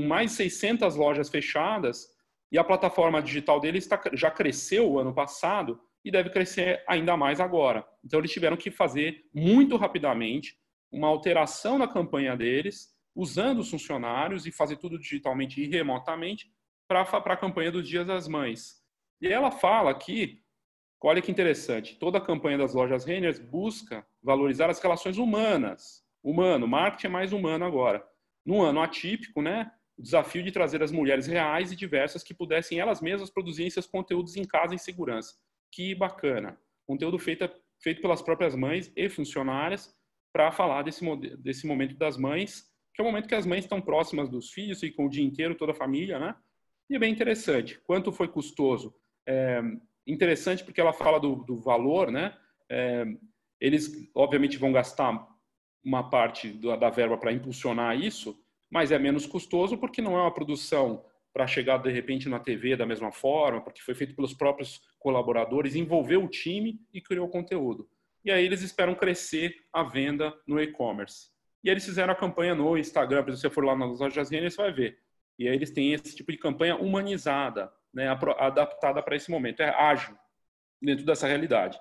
[0.07, 2.07] mais de 600 lojas fechadas,
[2.53, 7.17] e a plataforma digital deles tá, já cresceu o ano passado e deve crescer ainda
[7.17, 7.85] mais agora.
[8.05, 10.57] Então, eles tiveram que fazer muito rapidamente
[10.91, 16.49] uma alteração na campanha deles, usando os funcionários e fazer tudo digitalmente e remotamente
[16.87, 18.81] para a campanha dos Dias das Mães.
[19.21, 20.41] E ela fala aqui,
[21.03, 26.05] olha que interessante, toda a campanha das lojas Reiners busca valorizar as relações humanas.
[26.23, 28.07] Humano, marketing é mais humano agora.
[28.45, 32.79] No ano atípico, né, o desafio de trazer as mulheres reais e diversas que pudessem
[32.79, 35.35] elas mesmas produzirem seus conteúdos em casa em segurança
[35.77, 36.59] que bacana.
[36.87, 37.47] Conteúdo feito,
[37.83, 39.95] feito pelas próprias mães e funcionárias
[40.33, 41.05] para falar desse,
[41.37, 44.83] desse momento das mães, que é o momento que as mães estão próximas dos filhos,
[44.83, 46.35] e com o dia inteiro, toda a família, né?
[46.89, 47.79] E é bem interessante.
[47.85, 48.95] Quanto foi custoso?
[49.29, 49.61] É
[50.07, 52.35] interessante porque ela fala do, do valor, né?
[52.71, 53.05] É,
[53.61, 55.29] eles, obviamente, vão gastar
[55.85, 58.39] uma parte da, da verba para impulsionar isso,
[58.71, 61.05] mas é menos custoso porque não é uma produção
[61.37, 65.77] para chegar de repente na TV da mesma forma, porque foi feito pelos próprios colaboradores,
[65.77, 67.87] envolveu o time e criou conteúdo.
[68.25, 71.29] E aí eles esperam crescer a venda no e-commerce.
[71.63, 74.57] E eles fizeram a campanha no Instagram, se você for lá nas lojas Renner, você
[74.57, 74.99] vai ver.
[75.39, 79.69] E aí eles têm esse tipo de campanha humanizada, né, adaptada para esse momento, é
[79.69, 80.17] ágil
[80.81, 81.79] dentro dessa realidade.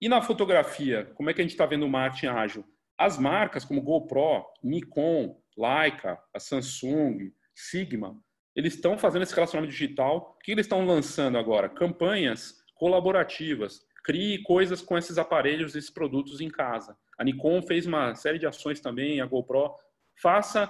[0.00, 2.64] E na fotografia, como é que a gente está vendo o marketing ágil?
[2.96, 8.18] As marcas como GoPro, Nikon, Leica, a Samsung, Sigma,
[8.54, 10.36] eles estão fazendo esse relacionamento digital.
[10.36, 11.68] O que eles estão lançando agora?
[11.68, 13.86] Campanhas colaborativas.
[14.04, 16.96] Crie coisas com esses aparelhos, esses produtos em casa.
[17.18, 19.74] A Nikon fez uma série de ações também, a GoPro.
[20.14, 20.68] Faça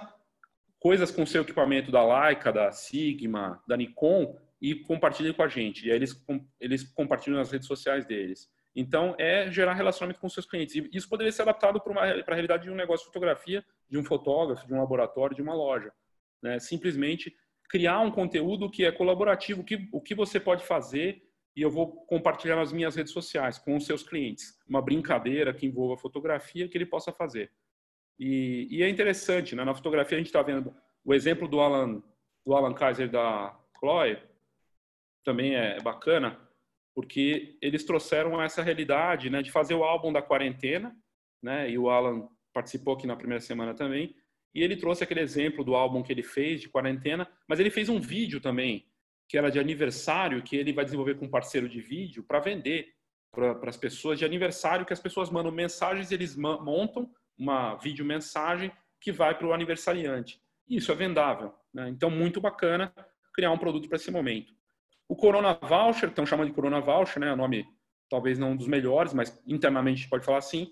[0.79, 5.87] coisas com seu equipamento da Leica, da Sigma, da Nikon e compartilhe com a gente.
[5.87, 6.25] E aí eles,
[6.59, 8.49] eles compartilham nas redes sociais deles.
[8.75, 10.75] Então, é gerar relacionamento com seus clientes.
[10.75, 14.03] E isso poderia ser adaptado para a realidade de um negócio de fotografia, de um
[14.03, 15.91] fotógrafo, de um laboratório, de uma loja.
[16.41, 16.59] Né?
[16.59, 17.35] Simplesmente
[17.69, 21.23] criar um conteúdo que é colaborativo, que, o que você pode fazer
[21.55, 24.57] e eu vou compartilhar nas minhas redes sociais com os seus clientes.
[24.67, 27.51] Uma brincadeira que envolva fotografia que ele possa fazer.
[28.17, 29.63] E, e é interessante, né?
[29.63, 32.03] na fotografia a gente está vendo o exemplo do Alan,
[32.45, 34.17] do Alan Kaiser da Chloe,
[35.23, 36.39] também é bacana,
[36.95, 40.95] porque eles trouxeram essa realidade né, de fazer o álbum da quarentena,
[41.41, 44.15] né, e o Alan participou aqui na primeira semana também,
[44.53, 47.89] e ele trouxe aquele exemplo do álbum que ele fez de quarentena, mas ele fez
[47.89, 48.85] um vídeo também,
[49.27, 52.93] que era de aniversário, que ele vai desenvolver com um parceiro de vídeo para vender
[53.31, 58.71] para as pessoas de aniversário, que as pessoas mandam mensagens, eles montam uma vídeo mensagem
[58.99, 60.41] que vai para o aniversariante.
[60.67, 61.53] Isso é vendável.
[61.73, 61.89] Né?
[61.89, 62.93] Então, muito bacana
[63.33, 64.53] criar um produto para esse momento.
[65.07, 67.31] O Corona Voucher, estão chamando de Corona Voucher, né?
[67.31, 67.65] O nome
[68.09, 70.71] talvez não um dos melhores, mas internamente a gente pode falar assim,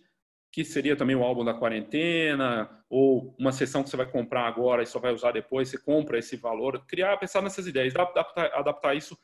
[0.51, 4.81] que seria também o álbum da quarentena, ou uma sessão que você vai comprar agora
[4.81, 6.83] e só vai usar depois, você compra esse valor.
[6.87, 9.17] Criar, pensar nessas ideias, adaptar, adaptar isso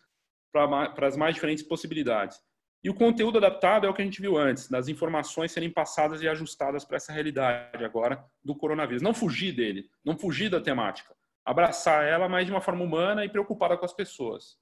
[0.52, 2.40] para as mais diferentes possibilidades.
[2.84, 6.22] E o conteúdo adaptado é o que a gente viu antes, das informações serem passadas
[6.22, 9.02] e ajustadas para essa realidade agora do coronavírus.
[9.02, 11.16] Não fugir dele, não fugir da temática.
[11.46, 14.58] Abraçar ela, mas de uma forma humana e preocupada com as pessoas.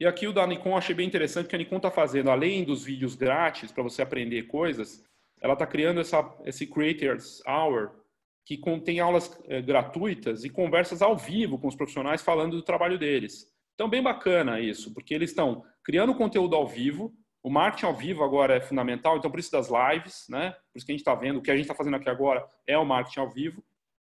[0.00, 2.82] E aqui o da Nikon achei bem interessante, que a Nikon está fazendo, além dos
[2.82, 5.04] vídeos grátis para você aprender coisas,
[5.42, 7.90] ela está criando essa, esse Creators Hour,
[8.46, 12.98] que contém aulas é, gratuitas e conversas ao vivo com os profissionais falando do trabalho
[12.98, 13.46] deles.
[13.74, 18.24] Então, bem bacana isso, porque eles estão criando conteúdo ao vivo, o marketing ao vivo
[18.24, 20.52] agora é fundamental, então por isso das lives, né?
[20.72, 22.46] Por isso que a gente está vendo, o que a gente está fazendo aqui agora
[22.66, 23.62] é o marketing ao vivo.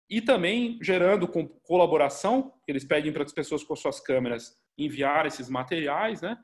[0.08, 5.50] E também gerando com colaboração, eles pedem para as pessoas com suas câmeras enviar esses
[5.50, 6.38] materiais, né?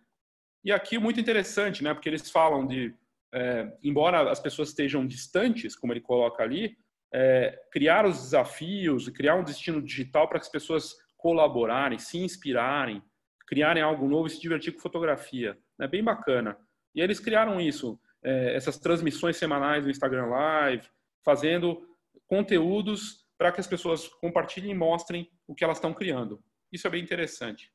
[0.64, 1.94] E aqui muito interessante, né?
[1.94, 2.94] Porque eles falam de,
[3.34, 6.78] é, embora as pessoas estejam distantes, como ele coloca ali,
[7.14, 13.02] é, criar os desafios, criar um destino digital para que as pessoas colaborarem, se inspirarem,
[13.48, 15.52] criarem algo novo e se divertir com fotografia.
[15.80, 15.88] É né?
[15.88, 16.58] bem bacana.
[16.94, 20.90] E eles criaram isso, é, essas transmissões semanais do Instagram Live,
[21.24, 21.88] fazendo
[22.28, 26.44] conteúdos para que as pessoas compartilhem e mostrem o que elas estão criando.
[26.72, 27.72] Isso é bem interessante.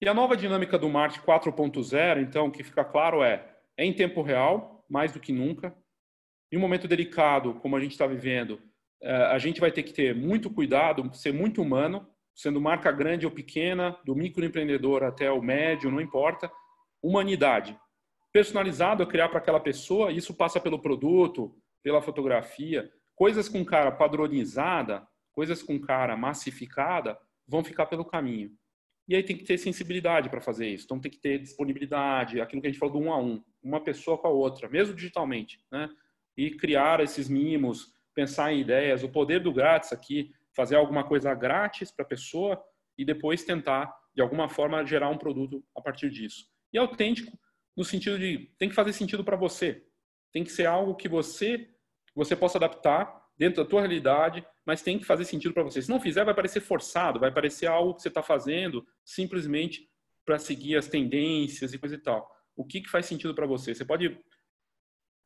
[0.00, 3.44] E a nova dinâmica do marketing 4.0, então, que fica claro é,
[3.76, 5.76] é em tempo real, mais do que nunca.
[6.52, 8.60] Em um momento delicado, como a gente está vivendo,
[9.02, 13.26] é, a gente vai ter que ter muito cuidado, ser muito humano, sendo marca grande
[13.26, 16.48] ou pequena, do microempreendedor até o médio, não importa.
[17.02, 17.76] Humanidade.
[18.32, 22.88] Personalizado criar para aquela pessoa, isso passa pelo produto, pela fotografia.
[23.16, 28.52] Coisas com cara padronizada, coisas com cara massificada, vão ficar pelo caminho.
[29.08, 30.84] E aí tem que ter sensibilidade para fazer isso.
[30.84, 33.80] Então tem que ter disponibilidade, aquilo que a gente falou do um a um, uma
[33.80, 35.88] pessoa com a outra, mesmo digitalmente, né?
[36.36, 41.34] E criar esses mimos, pensar em ideias, o poder do grátis aqui, fazer alguma coisa
[41.34, 42.62] grátis para a pessoa
[42.98, 46.46] e depois tentar de alguma forma gerar um produto a partir disso.
[46.72, 47.36] E autêntico
[47.76, 49.84] no sentido de tem que fazer sentido para você.
[50.32, 51.70] Tem que ser algo que você
[52.14, 55.80] você possa adaptar dentro da tua realidade, mas tem que fazer sentido para você.
[55.80, 59.88] Se não fizer, vai parecer forçado, vai parecer algo que você está fazendo simplesmente
[60.26, 62.30] para seguir as tendências e coisa e tal.
[62.54, 63.74] O que, que faz sentido para você?
[63.74, 64.20] Você pode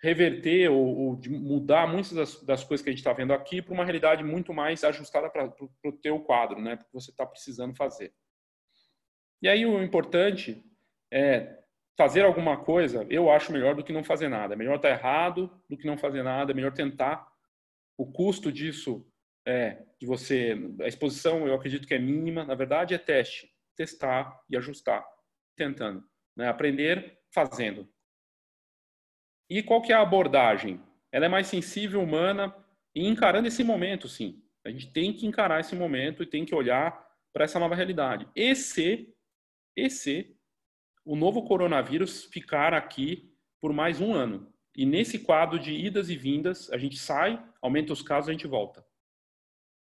[0.01, 3.75] reverter ou, ou mudar muitas das, das, coisas que a gente está vendo aqui para
[3.75, 5.53] uma realidade muito mais ajustada para
[5.87, 6.77] o teu quadro, né?
[6.77, 8.15] Porque você está precisando fazer.
[9.43, 10.65] E aí o importante
[11.13, 11.65] é
[11.97, 14.55] fazer alguma coisa, eu acho melhor do que não fazer nada.
[14.55, 17.27] É melhor estar errado do que não fazer nada, é melhor tentar.
[17.99, 19.05] O custo disso
[19.47, 24.41] é de você, a exposição eu acredito que é mínima, na verdade é teste, testar
[24.49, 25.05] e ajustar,
[25.57, 26.05] tentando,
[26.37, 26.49] né?
[26.49, 27.89] aprender fazendo.
[29.51, 30.81] E qual que é a abordagem?
[31.11, 32.55] Ela é mais sensível, humana
[32.95, 34.43] e encarando esse momento, sim.
[34.65, 38.29] A gente tem que encarar esse momento e tem que olhar para essa nova realidade.
[38.35, 39.13] E se,
[39.77, 40.37] e se
[41.05, 44.53] o novo coronavírus ficar aqui por mais um ano.
[44.77, 48.47] E nesse quadro de idas e vindas, a gente sai, aumenta os casos, a gente
[48.47, 48.85] volta.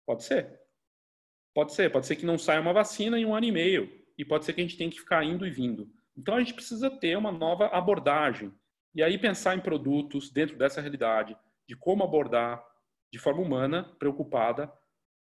[0.07, 0.59] Pode ser.
[1.53, 1.91] Pode ser.
[1.91, 3.91] Pode ser que não saia uma vacina em um ano e meio.
[4.17, 5.91] E pode ser que a gente tenha que ficar indo e vindo.
[6.17, 8.51] Então a gente precisa ter uma nova abordagem.
[8.95, 12.65] E aí pensar em produtos dentro dessa realidade, de como abordar
[13.11, 14.71] de forma humana, preocupada,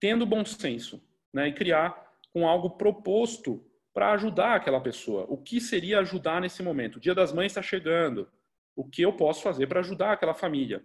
[0.01, 1.01] tendo bom senso,
[1.33, 1.49] né?
[1.49, 5.27] E criar com algo proposto para ajudar aquela pessoa.
[5.29, 6.97] O que seria ajudar nesse momento?
[6.97, 8.29] O Dia das Mães está chegando.
[8.75, 10.85] O que eu posso fazer para ajudar aquela família?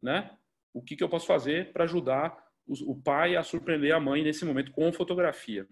[0.00, 0.30] Né?
[0.72, 4.44] O que, que eu posso fazer para ajudar o pai a surpreender a mãe nesse
[4.44, 5.66] momento com fotografia?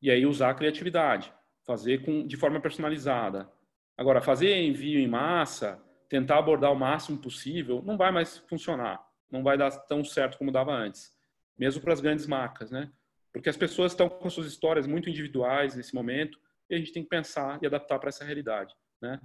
[0.00, 1.32] E aí usar a criatividade,
[1.66, 3.50] fazer com, de forma personalizada.
[3.96, 9.04] Agora, fazer envio em massa, tentar abordar o máximo possível, não vai mais funcionar.
[9.30, 11.12] Não vai dar tão certo como dava antes.
[11.58, 12.90] Mesmo para as grandes marcas, né?
[13.32, 16.38] Porque as pessoas estão com suas histórias muito individuais nesse momento
[16.70, 18.74] e a gente tem que pensar e adaptar para essa realidade.
[19.00, 19.20] Né?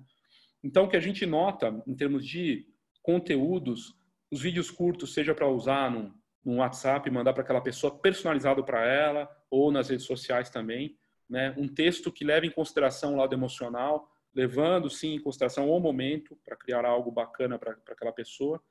[0.63, 2.67] Então, o que a gente nota em termos de
[3.01, 3.95] conteúdos,
[4.33, 6.11] os vídeos curtos, seja para usar num,
[6.43, 10.97] num WhatsApp, mandar para aquela pessoa personalizado para ela, ou nas redes sociais também,
[11.29, 11.53] né?
[11.57, 16.37] um texto que leve em consideração o lado emocional, levando sim em consideração o momento
[16.43, 18.61] para criar algo bacana para aquela pessoa,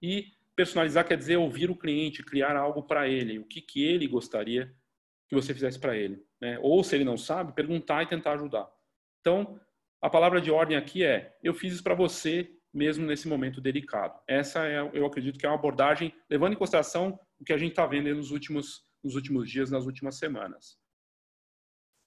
[0.00, 4.08] e Personalizar quer dizer ouvir o cliente, criar algo para ele, o que, que ele
[4.08, 4.74] gostaria
[5.28, 6.20] que você fizesse para ele.
[6.40, 6.58] Né?
[6.60, 8.68] Ou, se ele não sabe, perguntar e tentar ajudar.
[9.20, 9.60] Então,
[10.02, 14.20] a palavra de ordem aqui é: eu fiz isso para você mesmo nesse momento delicado.
[14.26, 17.70] Essa é, eu acredito que é uma abordagem levando em consideração o que a gente
[17.70, 20.78] está vendo nos últimos, nos últimos dias, nas últimas semanas.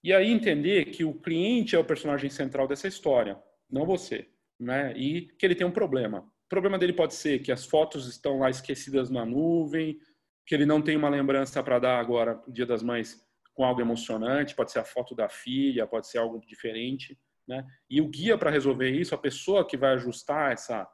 [0.03, 4.93] E aí entender que o cliente é o personagem central dessa história, não você, né?
[4.97, 8.49] E que ele tem um problema problema dele pode ser que as fotos estão lá
[8.49, 9.97] esquecidas na nuvem,
[10.45, 13.79] que ele não tem uma lembrança para dar agora no Dia das Mães com algo
[13.79, 17.65] emocionante, pode ser a foto da filha, pode ser algo diferente, né?
[17.89, 20.87] E o guia para resolver isso, a pessoa que vai ajustar essa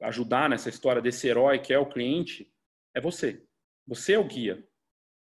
[0.00, 2.52] ajudar nessa história desse herói que é o cliente,
[2.94, 3.44] é você.
[3.86, 4.66] Você é o guia.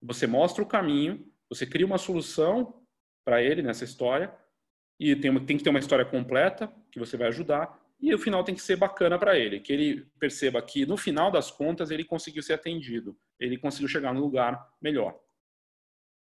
[0.01, 2.83] Você mostra o caminho, você cria uma solução
[3.23, 4.35] para ele nessa história
[4.99, 8.43] e tem, tem que ter uma história completa que você vai ajudar e o final
[8.43, 12.03] tem que ser bacana para ele, que ele perceba que no final das contas ele
[12.03, 15.19] conseguiu ser atendido, ele conseguiu chegar no lugar melhor.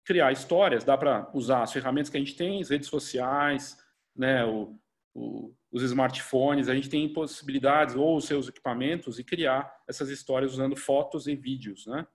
[0.05, 3.76] Criar histórias, dá para usar as ferramentas que a gente tem, as redes sociais,
[4.16, 4.79] né, o,
[5.14, 10.52] o, os smartphones, a gente tem possibilidades ou os seus equipamentos e criar essas histórias
[10.52, 12.07] usando fotos e vídeos, né?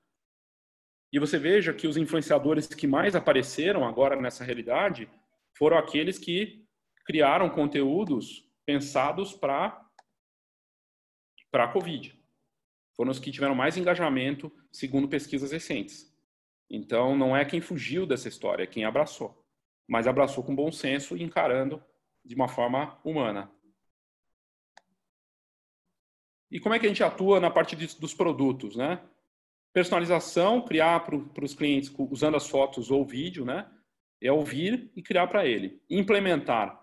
[1.14, 5.10] E você veja que os influenciadores que mais apareceram agora nessa realidade
[5.58, 6.66] foram aqueles que
[7.06, 9.80] criaram conteúdos pensados para
[11.52, 12.18] para a Covid.
[12.96, 16.10] Foram os que tiveram mais engajamento, segundo pesquisas recentes.
[16.70, 19.46] Então, não é quem fugiu dessa história, é quem abraçou.
[19.86, 21.84] Mas abraçou com bom senso encarando
[22.24, 23.52] de uma forma humana.
[26.50, 29.02] E como é que a gente atua na parte de, dos produtos, né?
[29.74, 33.72] Personalização, criar para os clientes usando as fotos ou vídeo, né?
[34.22, 35.82] É ouvir e criar para ele.
[35.90, 36.82] Implementar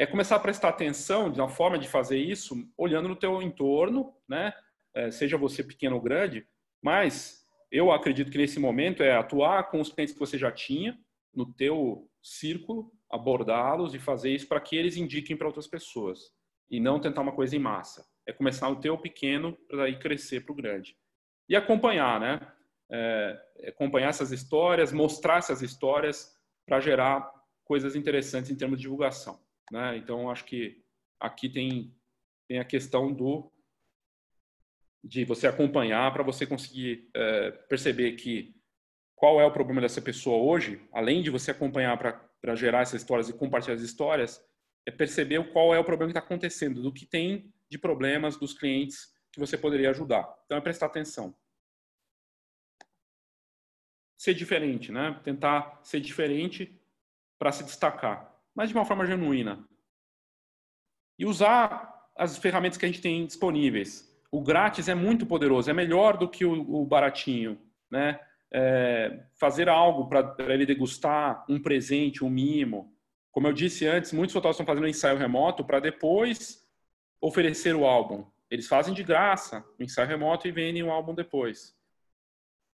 [0.00, 4.50] é começar a prestar atenção uma forma de fazer isso, olhando no teu entorno, né?
[4.94, 6.46] É, seja você pequeno ou grande,
[6.82, 10.98] mas eu acredito que nesse momento é atuar com os clientes que você já tinha
[11.34, 16.32] no teu círculo, abordá-los e fazer isso para que eles indiquem para outras pessoas
[16.70, 18.06] e não tentar uma coisa em massa.
[18.26, 20.96] É começar no teu pequeno para aí crescer para o grande
[21.48, 22.40] e acompanhar, né?
[22.92, 26.36] É, acompanhar essas histórias, mostrar essas histórias
[26.66, 27.32] para gerar
[27.64, 29.40] coisas interessantes em termos de divulgação.
[29.70, 29.96] Né?
[29.96, 30.82] Então, acho que
[31.20, 31.94] aqui tem,
[32.48, 33.52] tem a questão do
[35.02, 38.54] de você acompanhar para você conseguir é, perceber que
[39.14, 43.28] qual é o problema dessa pessoa hoje, além de você acompanhar para gerar essas histórias
[43.28, 44.44] e compartilhar as histórias,
[44.86, 48.52] é perceber qual é o problema que está acontecendo, do que tem de problemas dos
[48.52, 50.28] clientes que você poderia ajudar.
[50.44, 51.34] Então é prestar atenção.
[54.16, 55.18] Ser diferente, né?
[55.22, 56.78] Tentar ser diferente
[57.38, 59.66] para se destacar mas de uma forma genuína.
[61.18, 64.06] E usar as ferramentas que a gente tem disponíveis.
[64.30, 67.60] O grátis é muito poderoso, é melhor do que o, o baratinho,
[67.90, 68.20] né?
[68.52, 72.92] É, fazer algo para ele degustar um presente, um mimo.
[73.30, 76.66] Como eu disse antes, muitos fotógrafos estão fazendo um ensaio remoto para depois
[77.20, 78.24] oferecer o álbum.
[78.50, 81.76] Eles fazem de graça o ensaio remoto e vendem o álbum depois.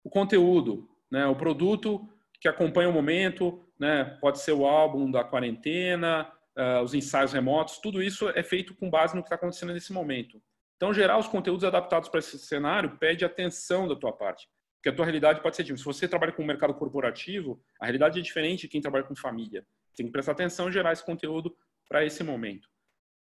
[0.03, 2.07] O conteúdo, né, o produto
[2.39, 7.79] que acompanha o momento, né, pode ser o álbum da quarentena, uh, os ensaios remotos,
[7.79, 10.41] tudo isso é feito com base no que está acontecendo nesse momento.
[10.75, 14.49] Então, gerar os conteúdos adaptados para esse cenário pede atenção da tua parte.
[14.83, 17.85] Porque a tua realidade pode ser tipo, se você trabalha com o mercado corporativo, a
[17.85, 19.65] realidade é diferente de quem trabalha com família.
[19.95, 21.55] Tem que prestar atenção e gerar esse conteúdo
[21.87, 22.67] para esse momento.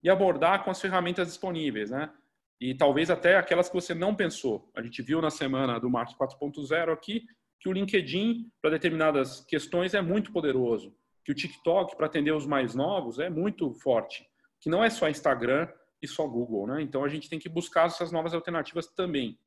[0.02, 2.12] E abordar com as ferramentas disponíveis, né?
[2.60, 4.70] E talvez até aquelas que você não pensou.
[4.76, 7.24] A gente viu na semana do Marketing 4.0 aqui
[7.58, 10.94] que o LinkedIn, para determinadas questões, é muito poderoso.
[11.24, 14.28] Que o TikTok, para atender os mais novos, é muito forte.
[14.60, 15.66] Que não é só Instagram
[16.02, 16.82] e só Google, né?
[16.82, 19.38] Então a gente tem que buscar essas novas alternativas também.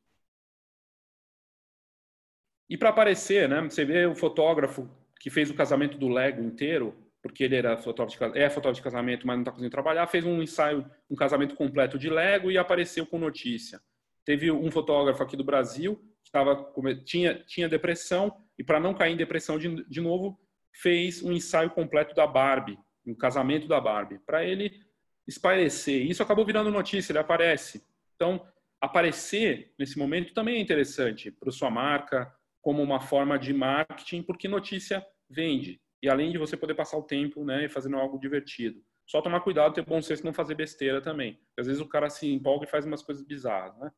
[2.72, 3.62] E para aparecer, né?
[3.64, 8.32] Você vê o fotógrafo que fez o casamento do Lego inteiro, porque ele era fotógrafo
[8.32, 11.54] de, é fotógrafo de casamento, mas não está conseguindo trabalhar, fez um ensaio, um casamento
[11.54, 13.82] completo de Lego e apareceu com notícia.
[14.24, 16.66] Teve um fotógrafo aqui do Brasil que tava,
[17.04, 20.40] tinha, tinha depressão e para não cair em depressão de, de novo,
[20.72, 24.80] fez um ensaio completo da Barbie, um casamento da Barbie, para ele
[25.28, 26.10] espairecer.
[26.10, 27.84] Isso acabou virando notícia, ele aparece.
[28.16, 28.48] Então,
[28.80, 34.48] aparecer nesse momento também é interessante para sua marca, como uma forma de marketing, porque
[34.48, 35.82] notícia vende.
[36.02, 38.82] E além de você poder passar o tempo né, fazendo algo divertido.
[39.06, 41.34] Só tomar cuidado, ter bom senso não fazer besteira também.
[41.34, 43.78] Porque às vezes o cara se empolga e faz umas coisas bizarras.
[43.78, 43.92] Né?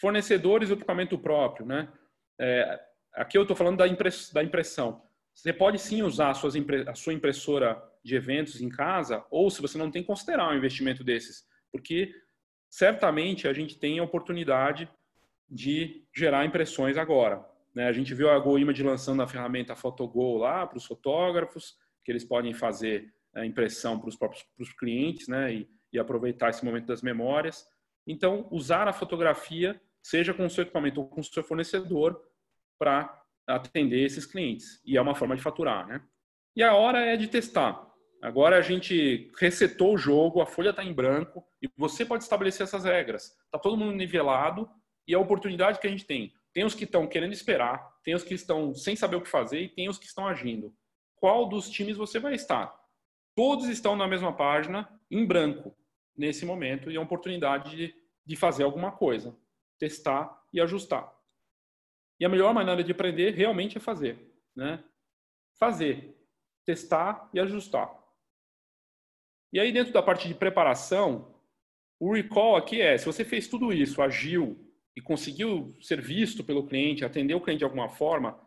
[0.00, 1.64] Fornecedores e equipamento próprio.
[1.66, 1.92] Né?
[2.40, 2.80] É,
[3.14, 5.02] aqui eu estou falando da, impress, da impressão.
[5.34, 9.90] Você pode sim usar a, sua impressora de eventos em casa, ou se você não
[9.90, 11.46] tem, considerar um investimento desses.
[11.70, 12.12] Porque
[12.68, 14.90] certamente a gente tem a oportunidade
[15.48, 17.44] de gerar impressões agora.
[17.74, 17.86] Né?
[17.86, 22.24] A gente viu a GoImage lançando a ferramenta PhotoGo lá para os fotógrafos, que eles
[22.24, 25.54] podem fazer a impressão para os próprios pros clientes né?
[25.54, 27.66] E, e, aproveitar esse momento das memórias.
[28.06, 32.20] Então, usar a fotografia, seja com o seu equipamento ou com o seu fornecedor,
[32.78, 34.82] para atender esses clientes.
[34.84, 35.86] E é uma forma de faturar.
[35.86, 36.02] Né?
[36.56, 37.88] E a hora é de testar.
[38.20, 42.64] Agora a gente resetou o jogo, a folha está em branco e você pode estabelecer
[42.64, 43.36] essas regras.
[43.44, 44.68] Está todo mundo nivelado
[45.06, 48.22] e a oportunidade que a gente tem tem os que estão querendo esperar, tem os
[48.22, 50.74] que estão sem saber o que fazer e tem os que estão agindo.
[51.16, 52.74] Qual dos times você vai estar?
[53.34, 55.74] Todos estão na mesma página, em branco,
[56.16, 57.94] nesse momento, e é uma oportunidade de,
[58.26, 59.36] de fazer alguma coisa,
[59.78, 61.12] testar e ajustar.
[62.20, 64.18] E a melhor maneira de aprender realmente é fazer.
[64.54, 64.84] Né?
[65.58, 66.14] Fazer,
[66.64, 67.90] testar e ajustar.
[69.52, 71.34] E aí, dentro da parte de preparação,
[71.98, 74.58] o recall aqui é: se você fez tudo isso, agiu,
[74.96, 78.38] e conseguiu ser visto pelo cliente, atender o cliente de alguma forma,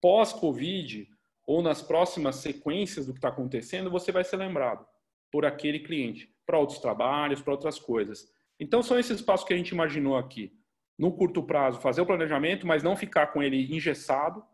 [0.00, 1.08] pós-Covid
[1.46, 4.86] ou nas próximas sequências do que está acontecendo, você vai ser lembrado
[5.30, 8.30] por aquele cliente, para outros trabalhos, para outras coisas.
[8.60, 10.52] Então, são esses passos que a gente imaginou aqui.
[10.98, 14.44] No curto prazo, fazer o planejamento, mas não ficar com ele engessado,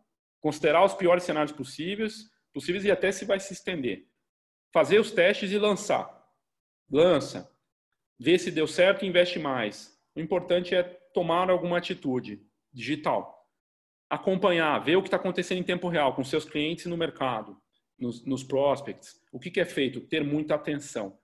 [0.41, 4.07] considerar os piores cenários possíveis, possíveis e até se vai se estender.
[4.73, 6.09] Fazer os testes e lançar.
[6.89, 7.51] Lança.
[8.19, 9.99] Vê se deu certo e investe mais.
[10.15, 10.83] O importante é
[11.13, 12.41] tomar alguma atitude
[12.71, 13.47] digital.
[14.09, 17.57] Acompanhar, ver o que está acontecendo em tempo real com seus clientes no mercado,
[17.97, 19.21] nos, nos prospects.
[19.31, 20.01] O que, que é feito?
[20.01, 21.17] Ter muita atenção.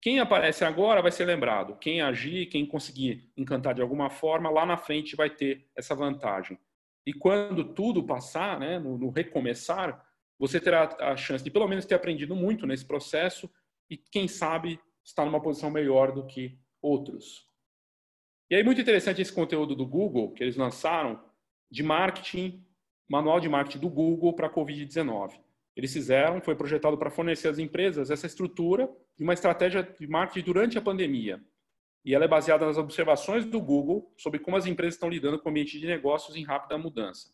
[0.00, 1.76] Quem aparece agora vai ser lembrado.
[1.76, 6.58] Quem agir, quem conseguir encantar de alguma forma, lá na frente vai ter essa vantagem.
[7.06, 10.02] E quando tudo passar, né, no, no recomeçar,
[10.38, 13.50] você terá a chance de pelo menos ter aprendido muito nesse processo
[13.90, 17.46] e, quem sabe, estar numa posição melhor do que outros.
[18.50, 21.22] E aí, muito interessante esse conteúdo do Google, que eles lançaram,
[21.70, 22.66] de marketing,
[23.08, 25.40] manual de marketing do Google para a Covid-19.
[25.76, 30.44] Eles fizeram, foi projetado para fornecer às empresas essa estrutura de uma estratégia de marketing
[30.44, 31.40] durante a pandemia.
[32.04, 35.48] E ela é baseada nas observações do Google sobre como as empresas estão lidando com
[35.48, 37.32] o ambiente de negócios em rápida mudança.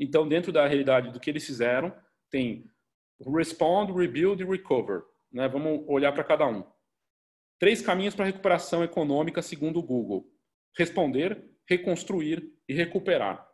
[0.00, 1.94] Então, dentro da realidade do que eles fizeram,
[2.28, 2.68] tem
[3.24, 5.04] Respond, Rebuild e Recover.
[5.30, 5.46] Né?
[5.46, 6.64] Vamos olhar para cada um.
[7.58, 10.26] Três caminhos para recuperação econômica segundo o Google:
[10.76, 13.48] responder, reconstruir e recuperar.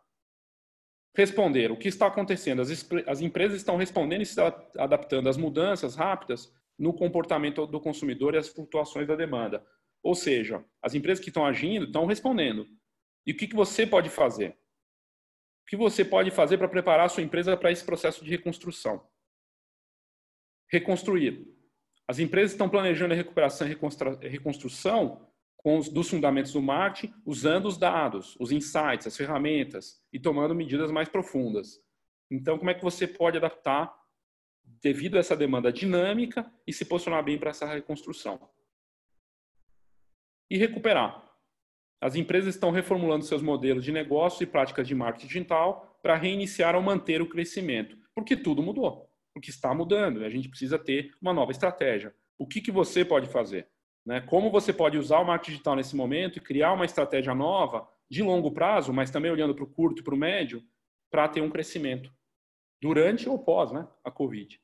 [1.15, 2.63] Responder: o que está acontecendo?
[2.63, 4.41] As, as empresas estão respondendo e se
[4.79, 9.65] adaptando às mudanças rápidas no comportamento do consumidor e às flutuações da demanda.
[10.03, 12.67] Ou seja, as empresas que estão agindo estão respondendo.
[13.27, 14.53] E o que, que você pode fazer?
[15.63, 19.07] O que você pode fazer para preparar a sua empresa para esse processo de reconstrução?
[20.73, 21.47] Reconstruir.
[22.11, 25.29] As empresas estão planejando a recuperação e reconstrução
[25.65, 30.91] os, dos fundamentos do marketing, usando os dados, os insights, as ferramentas e tomando medidas
[30.91, 31.81] mais profundas.
[32.29, 33.97] Então, como é que você pode adaptar
[34.83, 38.41] devido a essa demanda dinâmica e se posicionar bem para essa reconstrução?
[40.51, 41.31] E recuperar.
[42.01, 46.75] As empresas estão reformulando seus modelos de negócio e práticas de marketing digital para reiniciar
[46.75, 51.13] ou manter o crescimento, porque tudo mudou, porque está mudando e a gente precisa ter
[51.21, 52.15] uma nova estratégia.
[52.39, 53.69] O que, que você pode fazer?
[54.05, 54.21] Né?
[54.21, 58.23] Como você pode usar o marketing digital nesse momento e criar uma estratégia nova de
[58.23, 60.63] longo prazo, mas também olhando para o curto e para o médio,
[61.11, 62.13] para ter um crescimento
[62.81, 64.61] durante ou pós né, a Covid.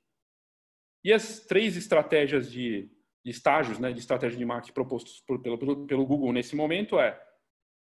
[1.05, 2.91] E as três estratégias de,
[3.25, 7.21] de estágios né, de estratégia de marketing propostos por, pelo, pelo Google nesse momento é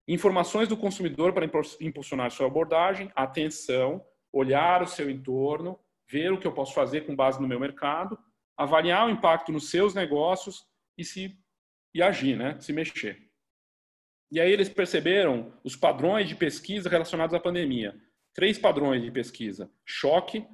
[0.09, 1.49] informações do consumidor para
[1.81, 7.17] impulsionar sua abordagem, atenção, olhar o seu entorno, ver o que eu posso fazer com
[7.17, 8.19] base no meu mercado,
[8.57, 11.39] avaliar o impacto nos seus negócios e se
[11.95, 12.59] e agir, né?
[12.61, 13.27] Se mexer.
[14.31, 17.97] E aí eles perceberam os padrões de pesquisa relacionados à pandemia.
[18.35, 20.47] Três padrões de pesquisa: choque,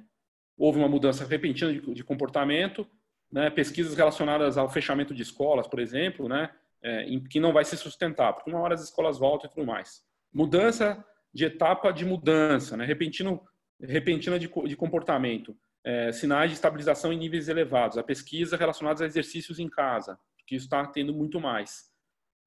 [0.57, 2.87] houve uma mudança repentina de, de comportamento,
[3.31, 3.49] né?
[3.49, 6.49] pesquisas relacionadas ao fechamento de escolas, por exemplo, né?
[6.81, 9.65] É, em, que não vai se sustentar, porque uma hora as escolas voltam e tudo
[9.65, 10.03] mais.
[10.33, 12.85] Mudança de etapa de mudança, né?
[12.85, 13.41] Repentino,
[13.85, 19.05] repentina de, de comportamento é, sinais de estabilização em níveis elevados, a pesquisa relacionados a
[19.05, 20.17] exercícios em casa,
[20.47, 21.91] que está tendo muito mais.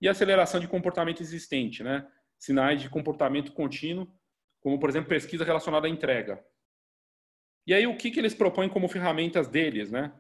[0.01, 2.07] E a aceleração de comportamento existente, né?
[2.39, 4.09] sinais de comportamento contínuo,
[4.61, 6.43] como, por exemplo, pesquisa relacionada à entrega.
[7.67, 9.91] E aí, o que, que eles propõem como ferramentas deles?
[9.91, 10.13] Né?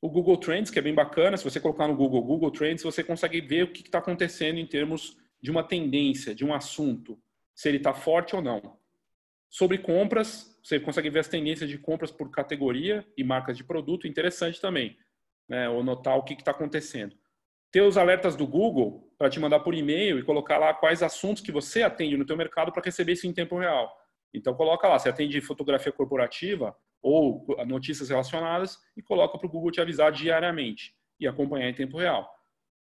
[0.00, 3.02] O Google Trends, que é bem bacana, se você colocar no Google Google Trends, você
[3.02, 7.20] consegue ver o que está acontecendo em termos de uma tendência, de um assunto,
[7.54, 8.78] se ele está forte ou não.
[9.48, 14.06] Sobre compras, você consegue ver as tendências de compras por categoria e marcas de produto,
[14.06, 14.96] interessante também,
[15.48, 15.68] né?
[15.68, 17.16] ou notar o que está acontecendo.
[17.70, 21.42] Ter os alertas do Google para te mandar por e-mail e colocar lá quais assuntos
[21.42, 23.94] que você atende no teu mercado para receber isso em tempo real.
[24.32, 29.70] Então coloca lá, você atende fotografia corporativa ou notícias relacionadas e coloca para o Google
[29.70, 32.28] te avisar diariamente e acompanhar em tempo real.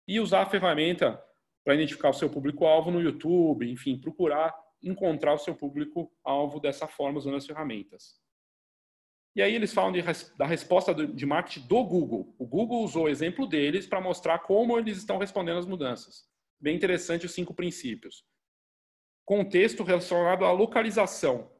[0.06, 1.20] E usar a ferramenta
[1.64, 7.18] para identificar o seu público-alvo no YouTube, enfim, procurar encontrar o seu público-alvo dessa forma,
[7.18, 8.20] usando as ferramentas.
[9.34, 10.02] E aí eles falam de,
[10.36, 12.34] da resposta de marketing do Google.
[12.38, 16.28] O Google usou o exemplo deles para mostrar como eles estão respondendo às mudanças.
[16.58, 18.24] Bem interessante os cinco princípios.
[19.24, 21.50] Contexto relacionado à localização.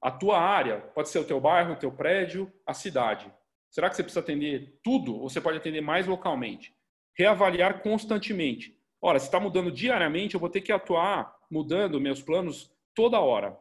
[0.00, 3.32] A tua área, pode ser o teu bairro, o teu prédio, a cidade.
[3.70, 6.74] Será que você precisa atender tudo ou você pode atender mais localmente?
[7.16, 8.78] Reavaliar constantemente.
[9.00, 13.56] Ora, se está mudando diariamente, eu vou ter que atuar mudando meus planos toda hora.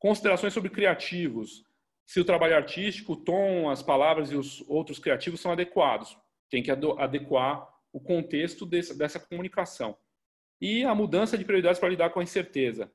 [0.00, 1.64] Considerações sobre criativos.
[2.04, 6.18] Se o trabalho artístico, o tom, as palavras e os outros criativos são adequados.
[6.50, 9.96] Tem que adequar o contexto dessa, dessa comunicação.
[10.60, 12.90] E a mudança de prioridades para lidar com a incerteza.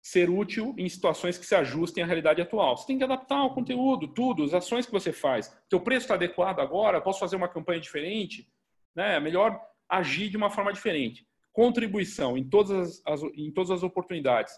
[0.00, 2.76] Ser útil em situações que se ajustem à realidade atual.
[2.76, 5.52] Você tem que adaptar o conteúdo, tudo, as ações que você faz.
[5.68, 7.00] Teu preço está adequado agora?
[7.00, 8.48] Posso fazer uma campanha diferente?
[8.94, 9.16] Né?
[9.16, 11.26] É melhor agir de uma forma diferente.
[11.56, 14.52] Contribuição em todas as, em todas as oportunidades.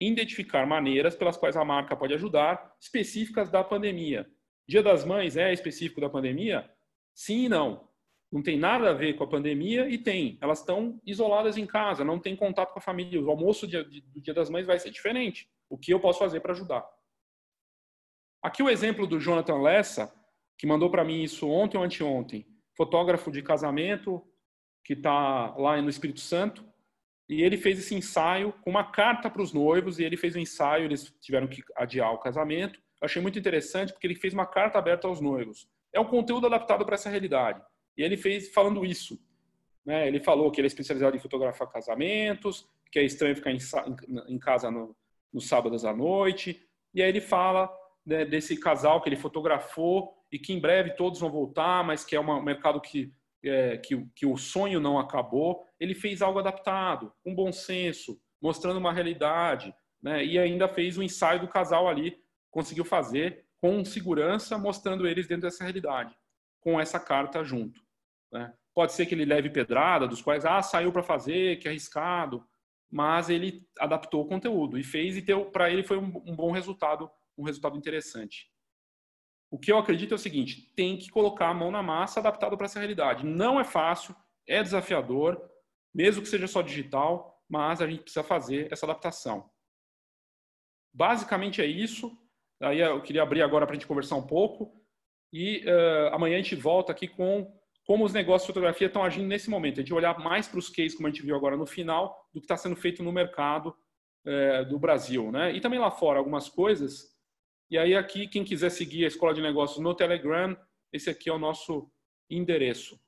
[0.00, 4.30] Identificar maneiras pelas quais a marca pode ajudar, específicas da pandemia.
[4.68, 6.70] Dia das Mães é específico da pandemia?
[7.12, 7.88] Sim e não.
[8.30, 10.38] Não tem nada a ver com a pandemia e tem.
[10.40, 13.20] Elas estão isoladas em casa, não tem contato com a família.
[13.20, 15.50] O almoço do Dia das Mães vai ser diferente.
[15.68, 16.86] O que eu posso fazer para ajudar?
[18.40, 20.14] Aqui o exemplo do Jonathan Lessa,
[20.56, 22.46] que mandou para mim isso ontem ou anteontem.
[22.76, 24.24] Fotógrafo de casamento,
[24.86, 26.64] que está lá no Espírito Santo,
[27.28, 30.38] e ele fez esse ensaio com uma carta para os noivos, e ele fez o
[30.38, 32.78] um ensaio, eles tiveram que adiar o casamento.
[33.00, 35.68] Eu achei muito interessante, porque ele fez uma carta aberta aos noivos.
[35.92, 37.60] É um conteúdo adaptado para essa realidade.
[37.98, 39.18] E ele fez falando isso.
[39.84, 40.06] Né?
[40.06, 43.58] Ele falou que ele é especializado em fotografar casamentos, que é estranho ficar em,
[44.28, 44.96] em casa no,
[45.32, 46.64] nos sábados à noite.
[46.94, 47.68] E aí ele fala
[48.04, 52.14] né, desse casal que ele fotografou e que em breve todos vão voltar, mas que
[52.14, 53.12] é um mercado que
[53.44, 58.78] é, que, que o sonho não acabou, ele fez algo adaptado, com bom senso, mostrando
[58.78, 60.24] uma realidade, né?
[60.24, 62.18] e ainda fez o um ensaio do casal ali,
[62.50, 66.16] conseguiu fazer com segurança, mostrando eles dentro dessa realidade,
[66.60, 67.80] com essa carta junto.
[68.32, 68.52] Né?
[68.74, 72.44] Pode ser que ele leve pedrada, dos quais, ah, saiu para fazer, que arriscado,
[72.90, 75.22] mas ele adaptou o conteúdo e fez, e
[75.52, 78.50] para ele foi um, um bom resultado, um resultado interessante.
[79.56, 82.58] O que eu acredito é o seguinte: tem que colocar a mão na massa adaptado
[82.58, 83.24] para essa realidade.
[83.24, 84.14] Não é fácil,
[84.46, 85.40] é desafiador,
[85.94, 89.48] mesmo que seja só digital, mas a gente precisa fazer essa adaptação.
[90.92, 92.14] Basicamente é isso.
[92.60, 94.78] Aí eu queria abrir agora para a gente conversar um pouco.
[95.32, 97.50] E uh, amanhã a gente volta aqui com
[97.86, 100.68] como os negócios de fotografia estão agindo nesse momento, é de olhar mais para os
[100.68, 103.74] cases, como a gente viu agora no final, do que está sendo feito no mercado
[104.26, 105.54] é, do Brasil, né?
[105.54, 107.15] E também lá fora algumas coisas.
[107.68, 110.56] E aí aqui, quem quiser seguir a Escola de Negócios no Telegram,
[110.92, 111.90] esse aqui é o nosso
[112.30, 113.00] endereço.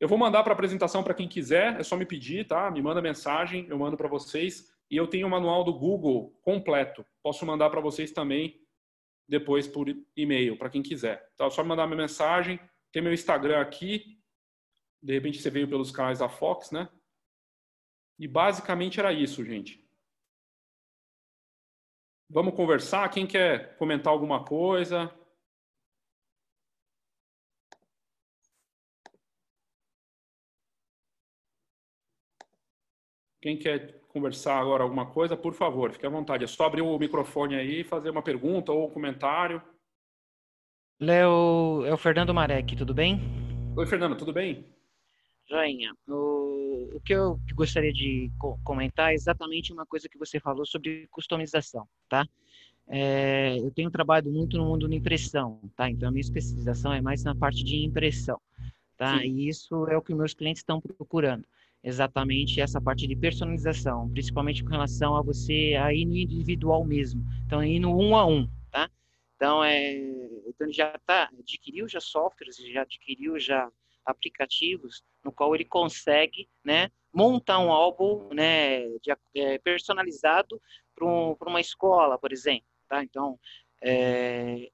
[0.00, 2.70] Eu vou mandar para a apresentação para quem quiser, é só me pedir, tá?
[2.70, 4.72] Me manda mensagem, eu mando para vocês.
[4.90, 7.04] E eu tenho o manual do Google completo.
[7.22, 8.60] Posso mandar para vocês também
[9.28, 11.30] depois por e-mail, para quem quiser.
[11.34, 12.60] Então, é só me mandar minha mensagem.
[12.92, 14.18] Tem meu Instagram aqui.
[15.02, 16.88] De repente você veio pelos canais da Fox, né?
[18.18, 19.83] E basicamente era isso, gente.
[22.28, 23.08] Vamos conversar?
[23.10, 25.12] Quem quer comentar alguma coisa?
[33.40, 36.44] Quem quer conversar agora alguma coisa, por favor, fique à vontade.
[36.44, 39.60] É só abrir o microfone aí e fazer uma pergunta ou um comentário.
[41.00, 43.20] Léo, é o Fernando Marek, tudo bem?
[43.76, 44.72] Oi, Fernando, tudo bem?
[45.46, 45.92] Joinha.
[46.08, 46.43] O,
[46.94, 48.30] o que eu gostaria de
[48.62, 52.24] comentar é exatamente uma coisa que você falou sobre customização, tá?
[52.86, 55.90] É, eu tenho trabalhado muito no mundo da impressão, tá?
[55.90, 58.40] Então a minha especialização é mais na parte de impressão,
[58.96, 59.18] tá?
[59.18, 59.26] Sim.
[59.26, 61.44] E isso é o que meus clientes estão procurando
[61.82, 67.24] exatamente essa parte de personalização, principalmente com relação a você a ir no individual mesmo.
[67.44, 68.88] Então, ir no um a um, tá?
[69.34, 69.94] Então, é,
[70.46, 73.68] então já tá, adquiriu já softwares, já adquiriu já
[74.06, 80.60] aplicativos no qual ele consegue, né, montar um álbum, né, de, é, personalizado
[80.94, 83.02] para um, uma escola, por exemplo, tá?
[83.02, 83.38] Então,
[83.82, 84.70] é,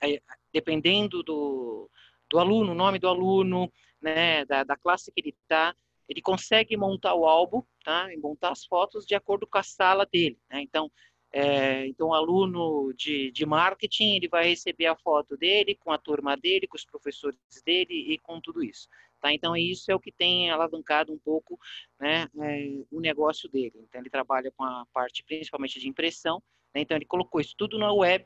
[0.00, 1.90] é dependendo do,
[2.30, 5.74] do aluno, nome do aluno, né, da, da classe que ele está,
[6.08, 8.12] ele consegue montar o álbum, tá?
[8.12, 10.62] E montar as fotos de acordo com a sala dele, né?
[10.62, 10.90] Então,
[11.30, 15.98] é, então, o aluno de, de marketing, ele vai receber a foto dele, com a
[15.98, 18.88] turma dele, com os professores dele e com tudo isso.
[19.20, 19.32] Tá?
[19.32, 21.58] Então, isso é o que tem alavancado um pouco
[21.98, 23.74] né, é, o negócio dele.
[23.76, 26.42] Então, ele trabalha com a parte principalmente de impressão.
[26.74, 26.82] Né?
[26.82, 28.24] Então, ele colocou isso tudo na web,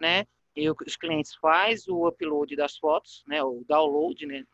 [0.00, 0.26] né?
[0.56, 3.42] E os clientes faz o upload das fotos, né?
[3.42, 4.44] O download, né?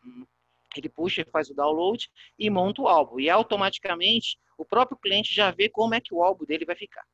[0.75, 3.19] ele puxa e faz o download e monta o álbum.
[3.19, 7.05] E automaticamente o próprio cliente já vê como é que o álbum dele vai ficar.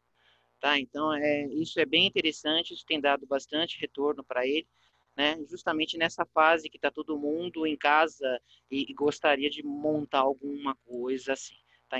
[0.59, 0.79] Tá?
[0.79, 4.67] Então, é, isso é bem interessante, isso tem dado bastante retorno para ele,
[5.15, 5.37] né?
[5.49, 10.75] justamente nessa fase que está todo mundo em casa e, e, gostaria de montar alguma
[10.85, 11.57] coisa assim.
[11.89, 11.97] Tá?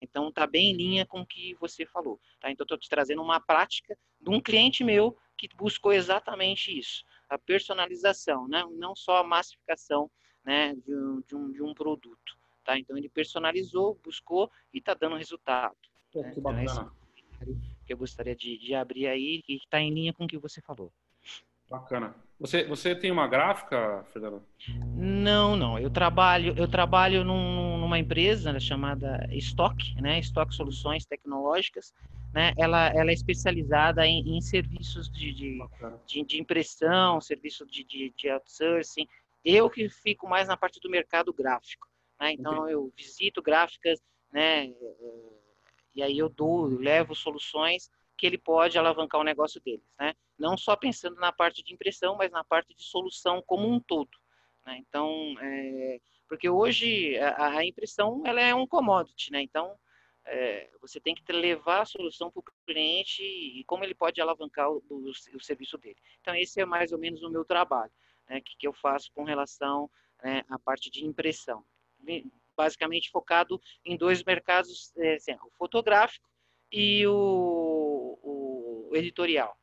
[0.00, 2.20] Então, está bem em linha com o que você falou.
[2.40, 2.50] Tá?
[2.50, 7.36] Então, estou te trazendo uma prática de um cliente meu que buscou exatamente isso, a
[7.36, 8.64] personalização, né?
[8.72, 10.10] não só a massificação
[10.44, 12.38] né, de, um, de, um, de um produto.
[12.64, 12.78] Tá?
[12.78, 15.76] Então ele personalizou, buscou e está dando resultado.
[16.12, 16.32] Pô, né?
[16.32, 16.92] Que então, bacana.
[17.86, 20.60] que eu gostaria de, de abrir aí e está em linha com o que você
[20.60, 20.92] falou.
[21.68, 22.14] Bacana.
[22.38, 24.42] Você, você tem uma gráfica, Fernando?
[24.94, 25.78] Não, não.
[25.78, 30.18] Eu trabalho, eu trabalho num, numa empresa chamada Stock, né?
[30.18, 31.94] Stock Soluções Tecnológicas.
[32.34, 32.52] Né?
[32.58, 35.58] Ela, ela é especializada em, em serviços de, de,
[36.06, 39.08] de, de, impressão, serviço de, de, de outsourcing,
[39.42, 41.88] eu que fico mais na parte do mercado gráfico,
[42.20, 42.32] né?
[42.32, 44.70] Então eu visito gráficas, né?
[45.94, 50.14] E aí eu dou, eu levo soluções que ele pode alavancar o negócio deles, né?
[50.38, 54.10] Não só pensando na parte de impressão, mas na parte de solução como um todo.
[54.64, 54.78] Né?
[54.78, 59.42] Então, é, porque hoje a, a, impressão ela é um commodity, né?
[59.42, 59.78] Então
[60.24, 64.70] é, você tem que levar a solução para o cliente e como ele pode alavancar
[64.70, 65.96] o, o, o serviço dele.
[66.20, 67.92] Então esse é mais ou menos o meu trabalho
[68.28, 69.90] né, que, que eu faço com relação
[70.22, 71.64] né, à parte de impressão.
[72.56, 76.28] Basicamente focado em dois mercados, é, assim, o fotográfico
[76.72, 79.56] e o, o editorial.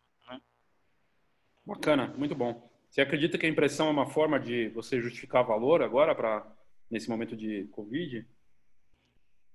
[1.66, 2.70] Bacana, muito bom.
[2.90, 6.46] Você acredita que a impressão é uma forma de você justificar valor agora para
[6.92, 8.28] nesse momento de Covid?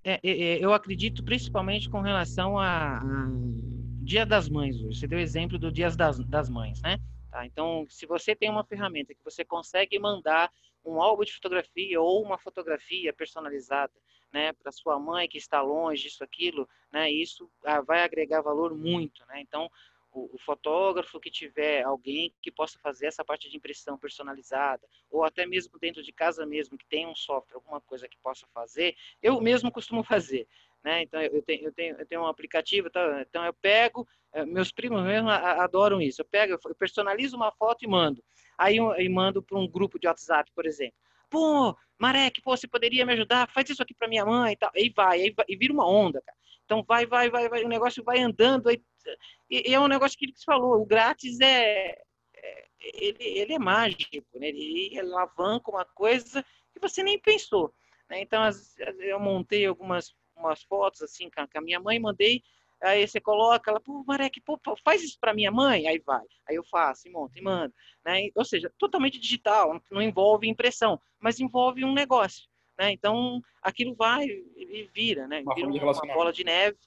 [0.03, 3.01] É, é, é, eu acredito principalmente com relação a,
[4.03, 4.81] Dia das Mães.
[4.81, 6.99] Você deu exemplo do Dia das, das Mães, né?
[7.31, 7.45] Tá?
[7.45, 10.51] Então, se você tem uma ferramenta que você consegue mandar
[10.85, 13.93] um álbum de fotografia ou uma fotografia personalizada,
[14.33, 18.75] né, para sua mãe que está longe, isso, aquilo, né, isso ah, vai agregar valor
[18.75, 19.41] muito, né?
[19.41, 19.71] Então,
[20.19, 25.25] o, o, fotógrafo que tiver alguém que possa fazer essa parte de impressão personalizada, ou
[25.25, 28.97] até mesmo dentro de casa mesmo, que tem um software, alguma coisa que possa fazer,
[29.23, 30.47] eu mesmo costumo fazer.
[30.83, 31.03] Né?
[31.03, 33.25] Então eu tenho, eu tenho, eu tenho um aplicativo, tá?
[33.29, 36.21] então eu pego, eh, meus primos mesmo adoram isso.
[36.21, 38.23] Eu pego, eu personalizo uma foto e mando.
[38.57, 40.95] Aí eu, eu mando para um grupo de WhatsApp, por exemplo.
[41.31, 43.51] Pô, Marek, pô, você poderia me ajudar?
[43.53, 44.71] Faz isso aqui para minha mãe e tal.
[44.75, 46.39] Aí vai, aí vai, e vira uma onda, cara.
[46.65, 48.69] Então vai, vai, vai, vai, o negócio vai andando.
[48.69, 48.83] Aí,
[49.51, 51.91] e, e é um negócio que ele falou, o grátis é,
[52.37, 54.49] é ele, ele é mágico, né?
[54.49, 57.73] ele, ele alavanca uma coisa que você nem pensou.
[58.09, 58.21] Né?
[58.21, 62.43] Então, as, eu montei algumas umas fotos assim com a minha mãe, mandei,
[62.83, 66.57] aí você coloca, ela, pô, Marek, pô, faz isso para minha mãe, aí vai, aí
[66.57, 68.29] eu faço, e monto, e mando, né?
[68.35, 72.49] Ou seja, totalmente digital, não envolve impressão, mas envolve um negócio,
[72.79, 72.93] né?
[72.93, 75.43] Então, aquilo vai e vira, né?
[75.55, 76.79] Vira uma, uma bola de neve,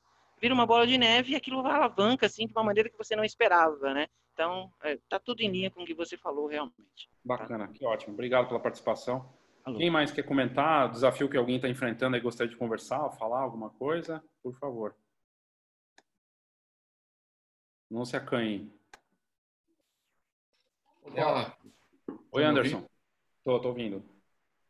[0.41, 3.15] vira uma bola de neve e aquilo vai alavanca, assim, de uma maneira que você
[3.15, 4.07] não esperava, né?
[4.33, 7.07] Então, é, tá tudo em linha com o que você falou, realmente.
[7.07, 7.15] Tá?
[7.23, 7.73] Bacana, tá?
[7.73, 8.13] que ótimo.
[8.13, 9.31] Obrigado pela participação.
[9.63, 9.77] Alô.
[9.77, 10.89] Quem mais quer comentar?
[10.89, 14.23] Desafio que alguém está enfrentando e gostaria de conversar, falar alguma coisa?
[14.41, 14.95] Por favor.
[17.87, 18.73] Não se acanhe.
[21.03, 21.55] Olá.
[22.31, 22.83] Oi, Anderson.
[23.37, 24.03] Estou ouvindo.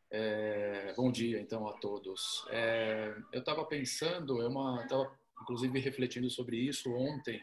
[0.09, 2.45] É, bom dia, então, a todos.
[2.49, 4.49] É, eu estava pensando, eu
[4.81, 7.41] estava, inclusive, refletindo sobre isso ontem,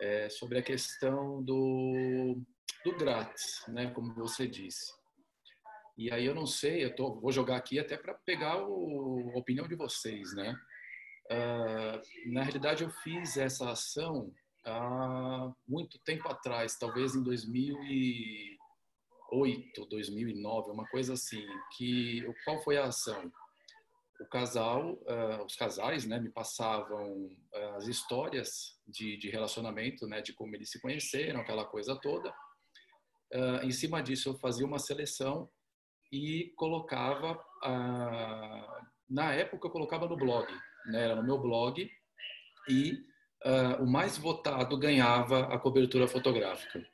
[0.00, 2.40] é, sobre a questão do,
[2.84, 4.94] do grátis, né, como você disse.
[5.96, 9.38] E aí eu não sei, eu tô, vou jogar aqui até para pegar o, a
[9.38, 10.54] opinião de vocês, né?
[11.30, 11.98] Uh,
[12.32, 14.30] na realidade, eu fiz essa ação
[14.64, 21.42] há muito tempo atrás, talvez em 2008, 2009, uma coisa assim.
[21.76, 23.32] Que qual foi a ação?
[24.20, 30.22] O casal, uh, os casais, né, me passavam uh, as histórias de, de, relacionamento, né,
[30.22, 32.32] de como eles se conheceram, aquela coisa toda.
[33.62, 35.50] em cima disso, eu fazia uma seleção
[36.12, 37.38] e colocava,
[39.10, 40.46] na época eu colocava no blog,
[40.86, 41.02] né?
[41.02, 41.90] era no meu blog,
[42.68, 42.92] e
[43.80, 46.86] o mais votado ganhava a cobertura fotográfica.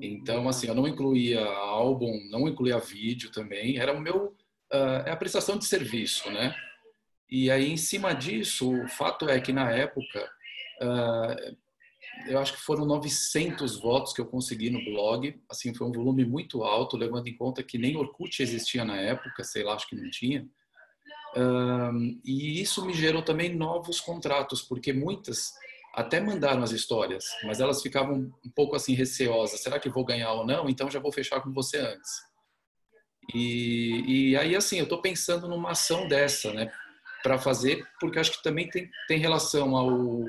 [0.00, 4.34] Então, assim, eu não incluía álbum, não incluía vídeo também, era o meu,
[4.72, 6.54] é a prestação de serviço, né?
[7.30, 10.30] E aí, em cima disso, o fato é que na época,
[12.26, 15.40] eu acho que foram 900 votos que eu consegui no blog.
[15.50, 19.42] Assim, foi um volume muito alto, levando em conta que nem Orkut existia na época,
[19.42, 20.46] sei lá, acho que não tinha.
[21.36, 25.52] Um, e isso me gerou também novos contratos, porque muitas
[25.92, 29.60] até mandaram as histórias, mas elas ficavam um pouco assim receosas.
[29.60, 30.68] Será que vou ganhar ou não?
[30.68, 32.10] Então já vou fechar com você antes.
[33.32, 36.70] E, e aí, assim, eu estou pensando numa ação dessa, né?
[37.22, 40.24] Para fazer, porque acho que também tem, tem relação ao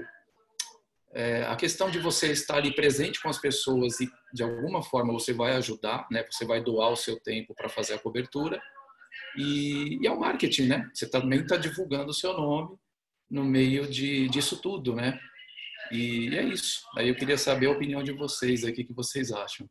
[1.15, 5.13] é, a questão de você estar ali presente com as pessoas e de alguma forma
[5.13, 6.25] você vai ajudar, né?
[6.29, 8.61] Você vai doar o seu tempo para fazer a cobertura
[9.37, 10.89] e, e é o marketing, né?
[10.93, 12.77] Você também está divulgando o seu nome
[13.29, 15.17] no meio de, disso tudo, né?
[15.89, 16.81] E é isso.
[16.97, 19.69] Aí eu queria saber a opinião de vocês aqui, o que vocês acham.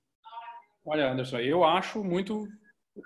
[0.87, 2.47] Olha, Anderson, eu acho muito,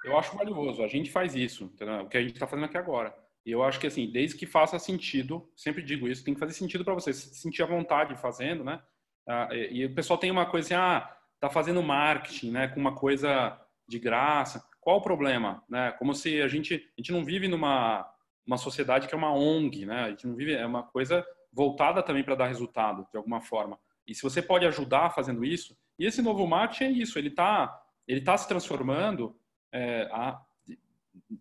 [0.04, 0.82] eu acho valioso.
[0.82, 2.02] A gente faz isso, entendeu?
[2.02, 3.14] o que a gente está fazendo aqui agora.
[3.44, 6.52] E eu acho que, assim, desde que faça sentido, sempre digo isso, tem que fazer
[6.52, 8.82] sentido para você, se sentir à vontade fazendo, né?
[9.26, 12.94] Ah, e, o pessoal tem uma coisa assim, ah, tá fazendo marketing, né, com uma
[12.94, 14.62] coisa de graça.
[14.80, 15.92] Qual o problema, né?
[15.92, 18.10] Como se a gente, a gente não vive numa
[18.46, 20.04] uma sociedade que é uma ONG, né?
[20.04, 23.78] A gente não vive, é uma coisa voltada também para dar resultado, de alguma forma.
[24.06, 27.78] E se você pode ajudar fazendo isso, e esse novo marketing é isso, ele está
[28.06, 29.38] ele tá se transformando
[29.72, 30.40] é, a,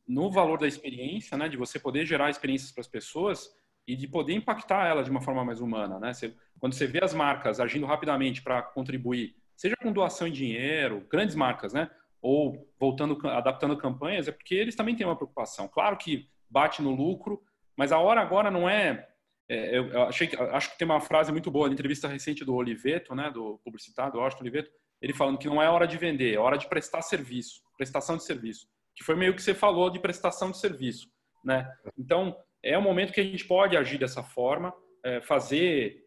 [0.08, 3.50] no valor da experiência, né, de você poder gerar experiências para as pessoas
[3.88, 6.14] e de poder impactar elas de uma forma mais humana, né?
[6.14, 11.08] Você, quando você vê as marcas agindo rapidamente para contribuir, seja com doação em dinheiro,
[11.10, 11.90] grandes marcas, né,
[12.22, 15.68] ou voltando, adaptando campanhas, é porque eles também têm uma preocupação.
[15.68, 17.42] Claro que bate no lucro,
[17.76, 19.08] mas a hora agora não é.
[19.48, 23.16] é eu achei, acho que tem uma frase muito boa na entrevista recente do Oliveto,
[23.16, 24.72] né, do publicitário, do Austin Oliveto,
[25.02, 28.24] ele falando que não é hora de vender, é hora de prestar serviço, prestação de
[28.24, 28.68] serviço
[28.98, 31.08] que foi meio que você falou de prestação de serviço,
[31.46, 31.72] né?
[31.96, 34.74] Então, é um momento que a gente pode agir dessa forma,
[35.06, 36.04] é, fazer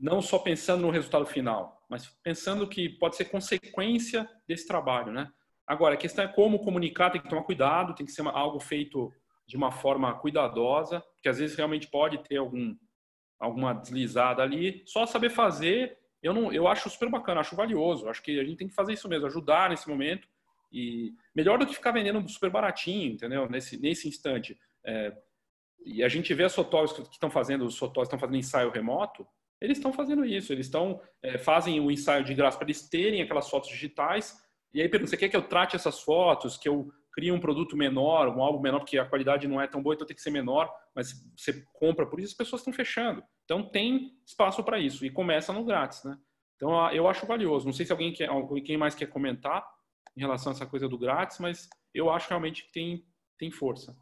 [0.00, 5.28] não só pensando no resultado final, mas pensando que pode ser consequência desse trabalho, né?
[5.66, 9.12] Agora, a questão é como comunicar, tem que tomar cuidado, tem que ser algo feito
[9.44, 12.76] de uma forma cuidadosa, porque às vezes realmente pode ter algum
[13.40, 14.84] alguma deslizada ali.
[14.86, 18.08] Só saber fazer, eu não, eu acho super bacana, acho valioso.
[18.08, 20.28] Acho que a gente tem que fazer isso mesmo, ajudar nesse momento
[20.72, 23.48] e melhor do que ficar vendendo super baratinho, entendeu?
[23.48, 24.58] Nesse, nesse instante.
[24.84, 25.12] É,
[25.84, 29.26] e a gente vê as fotógrafos que estão fazendo, os fotógrafos estão fazendo ensaio remoto,
[29.60, 33.20] eles estão fazendo isso, eles estão é, fazem o ensaio de graça para eles terem
[33.20, 34.36] aquelas fotos digitais.
[34.72, 37.76] E aí pergunta, você quer que eu trate essas fotos, que eu crie um produto
[37.76, 40.30] menor, um álbum menor, porque a qualidade não é tão boa, então tem que ser
[40.30, 43.22] menor, mas você compra por isso, as pessoas estão fechando.
[43.44, 46.18] Então tem espaço para isso e começa no grátis, né?
[46.56, 47.66] Então eu acho valioso.
[47.66, 48.28] Não sei se alguém quer,
[48.64, 49.66] quem mais quer comentar
[50.16, 53.06] em relação a essa coisa do grátis, mas eu acho realmente que tem,
[53.38, 53.96] tem força.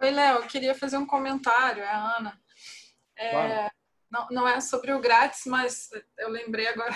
[0.00, 2.40] Oi, Léo, eu queria fazer um comentário, é a Ana.
[3.16, 3.70] É, claro.
[4.10, 6.94] não, não é sobre o grátis, mas eu lembrei agora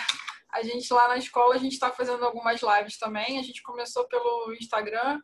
[0.52, 3.38] A gente lá na escola, a gente está fazendo algumas lives também.
[3.38, 5.20] A gente começou pelo Instagram,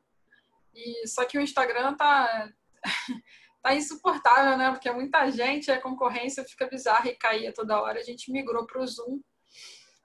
[0.74, 2.50] e só que o Instagram tá,
[3.62, 4.70] tá insuportável, né?
[4.70, 7.98] Porque é muita gente, a concorrência fica bizarra e caía toda hora.
[7.98, 9.20] A gente migrou para o Zoom.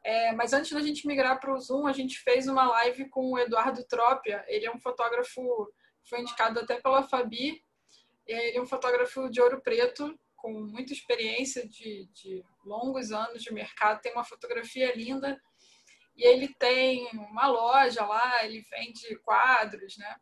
[0.03, 3.31] É, mas antes da gente migrar para o Zoom, a gente fez uma live com
[3.31, 4.43] o Eduardo Trópia.
[4.47, 5.71] Ele é um fotógrafo,
[6.09, 7.63] foi indicado até pela Fabi.
[8.25, 13.53] Ele é um fotógrafo de ouro preto, com muita experiência de, de longos anos de
[13.53, 15.41] mercado, tem uma fotografia linda.
[16.17, 20.17] E ele tem uma loja lá, ele vende quadros, né?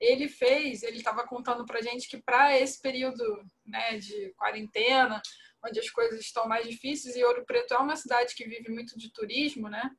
[0.00, 3.22] Ele fez, ele estava contando para gente que para esse período
[3.66, 5.20] né, de quarentena,
[5.62, 8.96] onde as coisas estão mais difíceis, e Ouro Preto é uma cidade que vive muito
[8.98, 9.90] de turismo, né?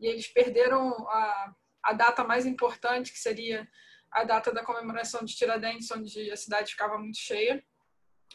[0.00, 3.68] E eles perderam a, a data mais importante, que seria
[4.10, 7.62] a data da comemoração de Tiradentes, onde a cidade ficava muito cheia.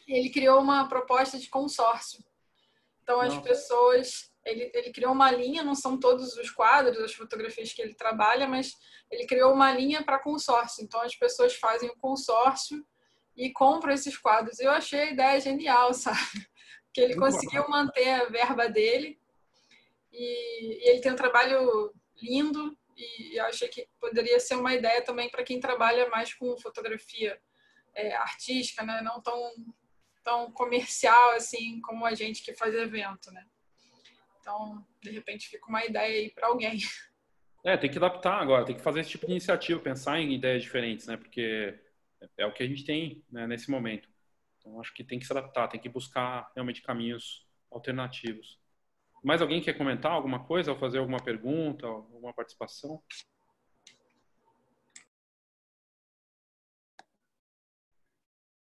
[0.08, 2.24] Ele criou uma proposta de consórcio.
[3.04, 3.42] Então, as Não.
[3.42, 4.32] pessoas.
[4.46, 8.48] Ele, ele criou uma linha, não são todos os quadros, as fotografias que ele trabalha,
[8.48, 8.74] mas
[9.12, 10.84] ele criou uma linha para consórcio.
[10.84, 12.86] Então, as pessoas fazem o consórcio
[13.36, 14.60] e compram esses quadros.
[14.60, 16.48] Eu achei a ideia genial, sabe?
[16.98, 19.20] que ele conseguiu manter a verba dele
[20.12, 25.04] e, e ele tem um trabalho lindo e eu achei que poderia ser uma ideia
[25.04, 27.40] também para quem trabalha mais com fotografia
[27.94, 29.00] é, artística, né?
[29.04, 29.54] Não tão
[30.28, 33.46] tão comercial assim como a gente que faz evento, né?
[34.42, 36.78] Então, de repente, fica uma ideia aí para alguém.
[37.66, 40.64] É, tem que adaptar agora, tem que fazer esse tipo de iniciativa, pensar em ideias
[40.64, 41.18] diferentes, né?
[41.18, 41.78] Porque
[42.38, 44.08] é o que a gente tem né, nesse momento.
[44.58, 48.58] Então, acho que tem que se adaptar, tem que buscar realmente caminhos alternativos.
[49.22, 53.04] Mais alguém quer comentar alguma coisa ou fazer alguma pergunta, alguma participação?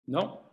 [0.07, 0.44] Não?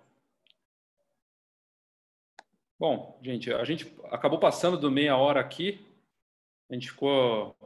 [2.83, 5.87] Bom, gente, a gente acabou passando do meia hora aqui.
[6.69, 7.57] A gente ficou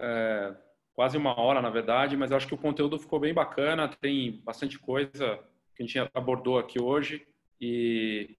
[0.00, 0.56] é,
[0.94, 3.86] quase uma hora, na verdade, mas acho que o conteúdo ficou bem bacana.
[3.86, 5.38] Tem bastante coisa
[5.76, 7.22] que a gente abordou aqui hoje.
[7.60, 8.34] E,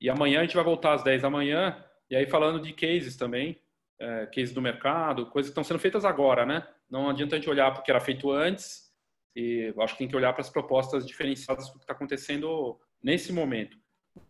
[0.00, 3.16] e amanhã a gente vai voltar às 10 da manhã, e aí falando de cases
[3.16, 3.60] também,
[3.98, 6.68] é, cases do mercado, coisas que estão sendo feitas agora, né?
[6.88, 8.94] Não adianta a gente olhar porque era feito antes,
[9.34, 13.32] e acho que tem que olhar para as propostas diferenciadas do que está acontecendo nesse
[13.32, 13.76] momento.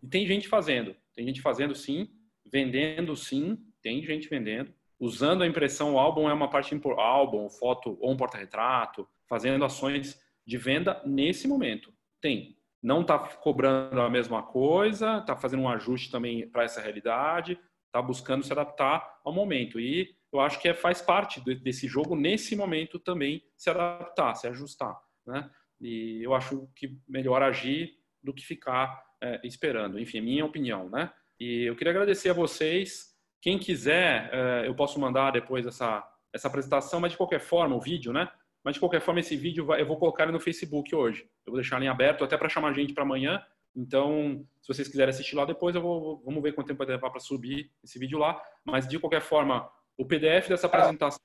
[0.01, 2.09] E tem gente fazendo, tem gente fazendo sim,
[2.45, 7.97] vendendo sim, tem gente vendendo, usando a impressão, o álbum é uma parte álbum, foto
[8.01, 11.93] ou um porta-retrato, fazendo ações de venda nesse momento.
[12.21, 12.57] Tem.
[12.81, 18.01] Não está cobrando a mesma coisa, está fazendo um ajuste também para essa realidade, está
[18.01, 19.79] buscando se adaptar ao momento.
[19.79, 24.47] E eu acho que é, faz parte desse jogo, nesse momento também, se adaptar, se
[24.47, 24.95] ajustar.
[25.25, 25.49] Né?
[25.81, 29.99] E eu acho que melhor agir do que ficar é, esperando.
[29.99, 30.89] Enfim, minha opinião.
[30.89, 31.11] Né?
[31.39, 33.15] E eu queria agradecer a vocês.
[33.41, 37.81] Quem quiser, é, eu posso mandar depois essa, essa apresentação, mas de qualquer forma, o
[37.81, 38.29] vídeo, né?
[38.63, 41.23] Mas de qualquer forma, esse vídeo vai, eu vou colocar ele no Facebook hoje.
[41.45, 43.41] Eu vou deixar ele aberto até para chamar gente para amanhã.
[43.75, 47.09] Então, se vocês quiserem assistir lá depois, eu vou, vamos ver quanto tempo vai levar
[47.11, 48.41] para subir esse vídeo lá.
[48.65, 51.21] Mas de qualquer forma, o PDF dessa apresentação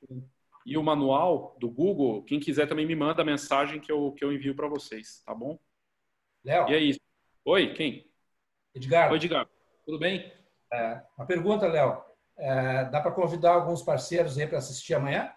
[0.65, 4.25] e o manual do Google, quem quiser também me manda a mensagem que eu, que
[4.25, 5.59] eu envio para vocês, tá bom?
[6.45, 6.69] Léo.
[6.69, 7.01] E é isso.
[7.45, 8.07] Oi, quem?
[8.75, 9.11] Edgar.
[9.11, 9.49] Oi, Edgar.
[9.85, 10.33] Tudo bem?
[10.73, 12.01] É, uma pergunta, Léo.
[12.39, 15.31] É, dá para convidar alguns parceiros aí para assistir amanhã?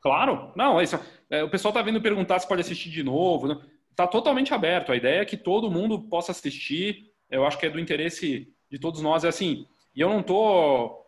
[0.00, 1.00] Claro, não, é isso,
[1.30, 3.50] é, o pessoal está vindo perguntar se pode assistir de novo.
[3.50, 3.70] Está né?
[3.96, 4.92] Tá totalmente aberto.
[4.92, 7.10] A ideia é que todo mundo possa assistir.
[7.30, 9.24] Eu acho que é do interesse de todos nós.
[9.24, 11.04] É assim, e eu não tô.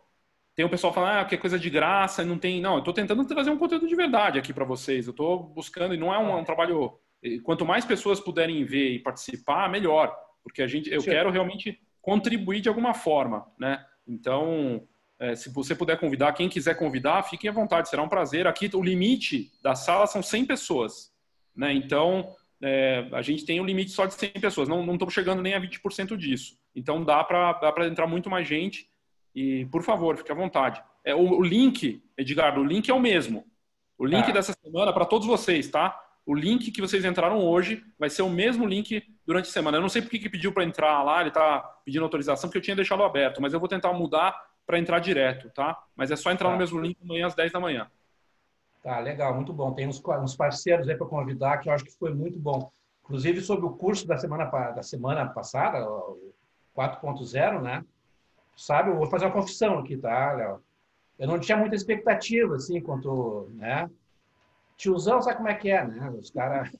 [0.55, 2.59] Tem o pessoal falando ah, que é coisa de graça, não tem.
[2.59, 5.05] Não, eu estou tentando trazer um conteúdo de verdade aqui para vocês.
[5.05, 6.99] Eu estou buscando, e não é um, um, trabalho.
[7.43, 10.13] Quanto mais pessoas puderem ver e participar, melhor.
[10.43, 11.09] Porque a gente, eu Sim.
[11.09, 13.85] quero realmente contribuir de alguma forma, né?
[14.07, 14.87] Então,
[15.19, 18.47] é, se você puder convidar, quem quiser convidar, fiquem à vontade, será um prazer.
[18.47, 21.13] Aqui o limite da sala são 100 pessoas,
[21.55, 21.73] né?
[21.73, 25.53] Então é, a gente tem um limite só de 100 pessoas, não estamos chegando nem
[25.53, 26.57] a 20% disso.
[26.75, 28.89] Então dá para entrar muito mais gente
[29.35, 30.81] e, por favor, fique à vontade.
[31.03, 33.45] É, o, o link, Edgardo, o link é o mesmo.
[33.97, 34.31] O link tá.
[34.31, 35.99] dessa semana para todos vocês, tá?
[36.29, 39.77] O link que vocês entraram hoje vai ser o mesmo link durante a semana.
[39.77, 42.61] Eu não sei porque que pediu para entrar lá, ele está pedindo autorização, porque eu
[42.61, 45.75] tinha deixado aberto, mas eu vou tentar mudar para entrar direto, tá?
[45.95, 46.53] Mas é só entrar tá.
[46.53, 47.89] no mesmo link amanhã às 10 da manhã.
[48.83, 49.73] Tá, legal, muito bom.
[49.73, 52.71] Tem uns, uns parceiros aí para convidar que eu acho que foi muito bom.
[53.05, 55.79] Inclusive sobre o curso da semana, da semana passada,
[56.77, 57.83] 4.0, né?
[58.55, 60.61] Sabe, eu vou fazer uma confissão aqui, tá, Léo?
[61.17, 63.89] Eu não tinha muita expectativa, assim, quanto, né?
[64.79, 66.09] Tiozão, sabe como é que é, né?
[66.09, 66.71] Os caras...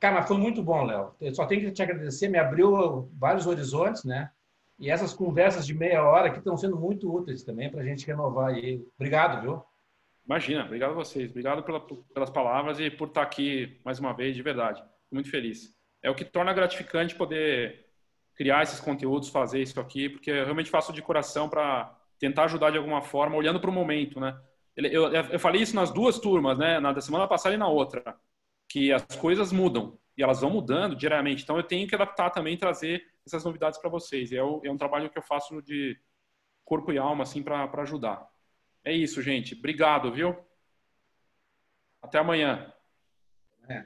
[0.00, 1.12] Cara, mas foi muito bom, Léo.
[1.20, 4.30] Eu só tenho que te agradecer, me abriu vários horizontes, né?
[4.78, 8.06] E essas conversas de meia hora que estão sendo muito úteis também para a gente
[8.06, 8.84] renovar aí.
[8.96, 9.62] Obrigado, viu?
[10.24, 11.30] Imagina, obrigado a vocês.
[11.30, 14.82] Obrigado pela, pelas palavras e por estar aqui mais uma vez, de verdade.
[15.10, 15.74] Muito feliz.
[16.00, 17.86] É o que torna gratificante poder
[18.36, 22.70] criar esses conteúdos, fazer isso aqui, porque eu realmente faço de coração para tentar ajudar
[22.70, 24.38] de alguma forma, olhando para o momento, né?
[24.78, 26.78] Eu, eu, falei isso nas duas turmas, né?
[26.78, 28.16] Na da semana passada e na outra,
[28.68, 31.42] que as coisas mudam e elas vão mudando diariamente.
[31.42, 34.30] Então eu tenho que adaptar também, trazer essas novidades para vocês.
[34.30, 35.98] É, é, um trabalho que eu faço de
[36.64, 38.24] corpo e alma, assim, para ajudar.
[38.84, 39.54] É isso, gente.
[39.54, 40.36] Obrigado, viu?
[42.00, 42.72] Até amanhã.
[43.68, 43.84] É.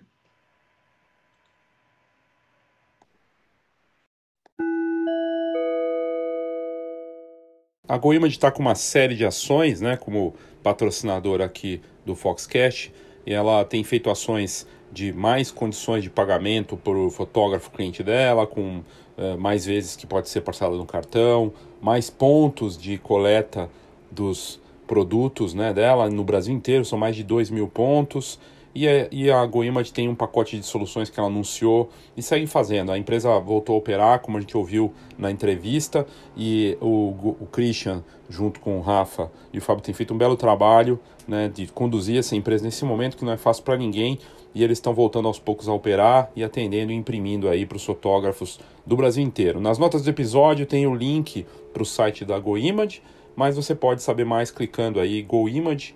[7.89, 12.93] A GoImage está com uma série de ações, né, como patrocinador aqui do Foxcast,
[13.27, 18.47] e ela tem feito ações de mais condições de pagamento para o fotógrafo cliente dela,
[18.47, 23.71] com uh, mais vezes que pode ser parcelado no cartão, mais pontos de coleta
[24.11, 28.39] dos produtos né, dela no Brasil inteiro, são mais de 2 mil pontos.
[28.75, 32.47] E a, e a GoImage tem um pacote de soluções que ela anunciou e segue
[32.47, 32.91] fazendo.
[32.91, 36.07] A empresa voltou a operar, como a gente ouviu na entrevista,
[36.37, 40.37] e o, o Christian, junto com o Rafa e o Fábio, tem feito um belo
[40.37, 40.99] trabalho
[41.29, 44.19] né, de conduzir essa empresa nesse momento que não é fácil para ninguém.
[44.55, 47.85] E eles estão voltando aos poucos a operar e atendendo e imprimindo aí para os
[47.85, 49.61] fotógrafos do Brasil inteiro.
[49.61, 53.03] Nas notas do episódio tem o link para o site da GoImage,
[53.35, 55.93] mas você pode saber mais clicando aí goimage.com.br.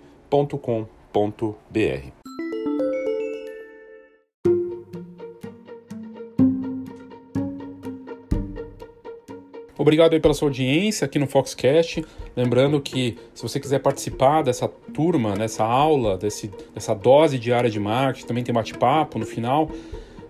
[9.87, 12.03] Obrigado aí pela sua audiência aqui no Foxcast.
[12.35, 17.79] Lembrando que se você quiser participar dessa turma, dessa aula, desse, dessa dose diária de
[17.79, 19.71] marketing, também tem bate-papo no final,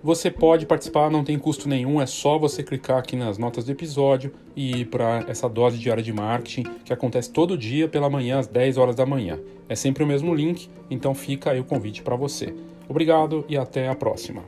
[0.03, 3.71] você pode participar, não tem custo nenhum, é só você clicar aqui nas notas do
[3.71, 8.37] episódio e ir para essa dose diária de marketing que acontece todo dia pela manhã
[8.37, 9.39] às 10 horas da manhã.
[9.67, 12.53] É sempre o mesmo link, então fica aí o convite para você.
[12.87, 14.43] Obrigado e até a próxima.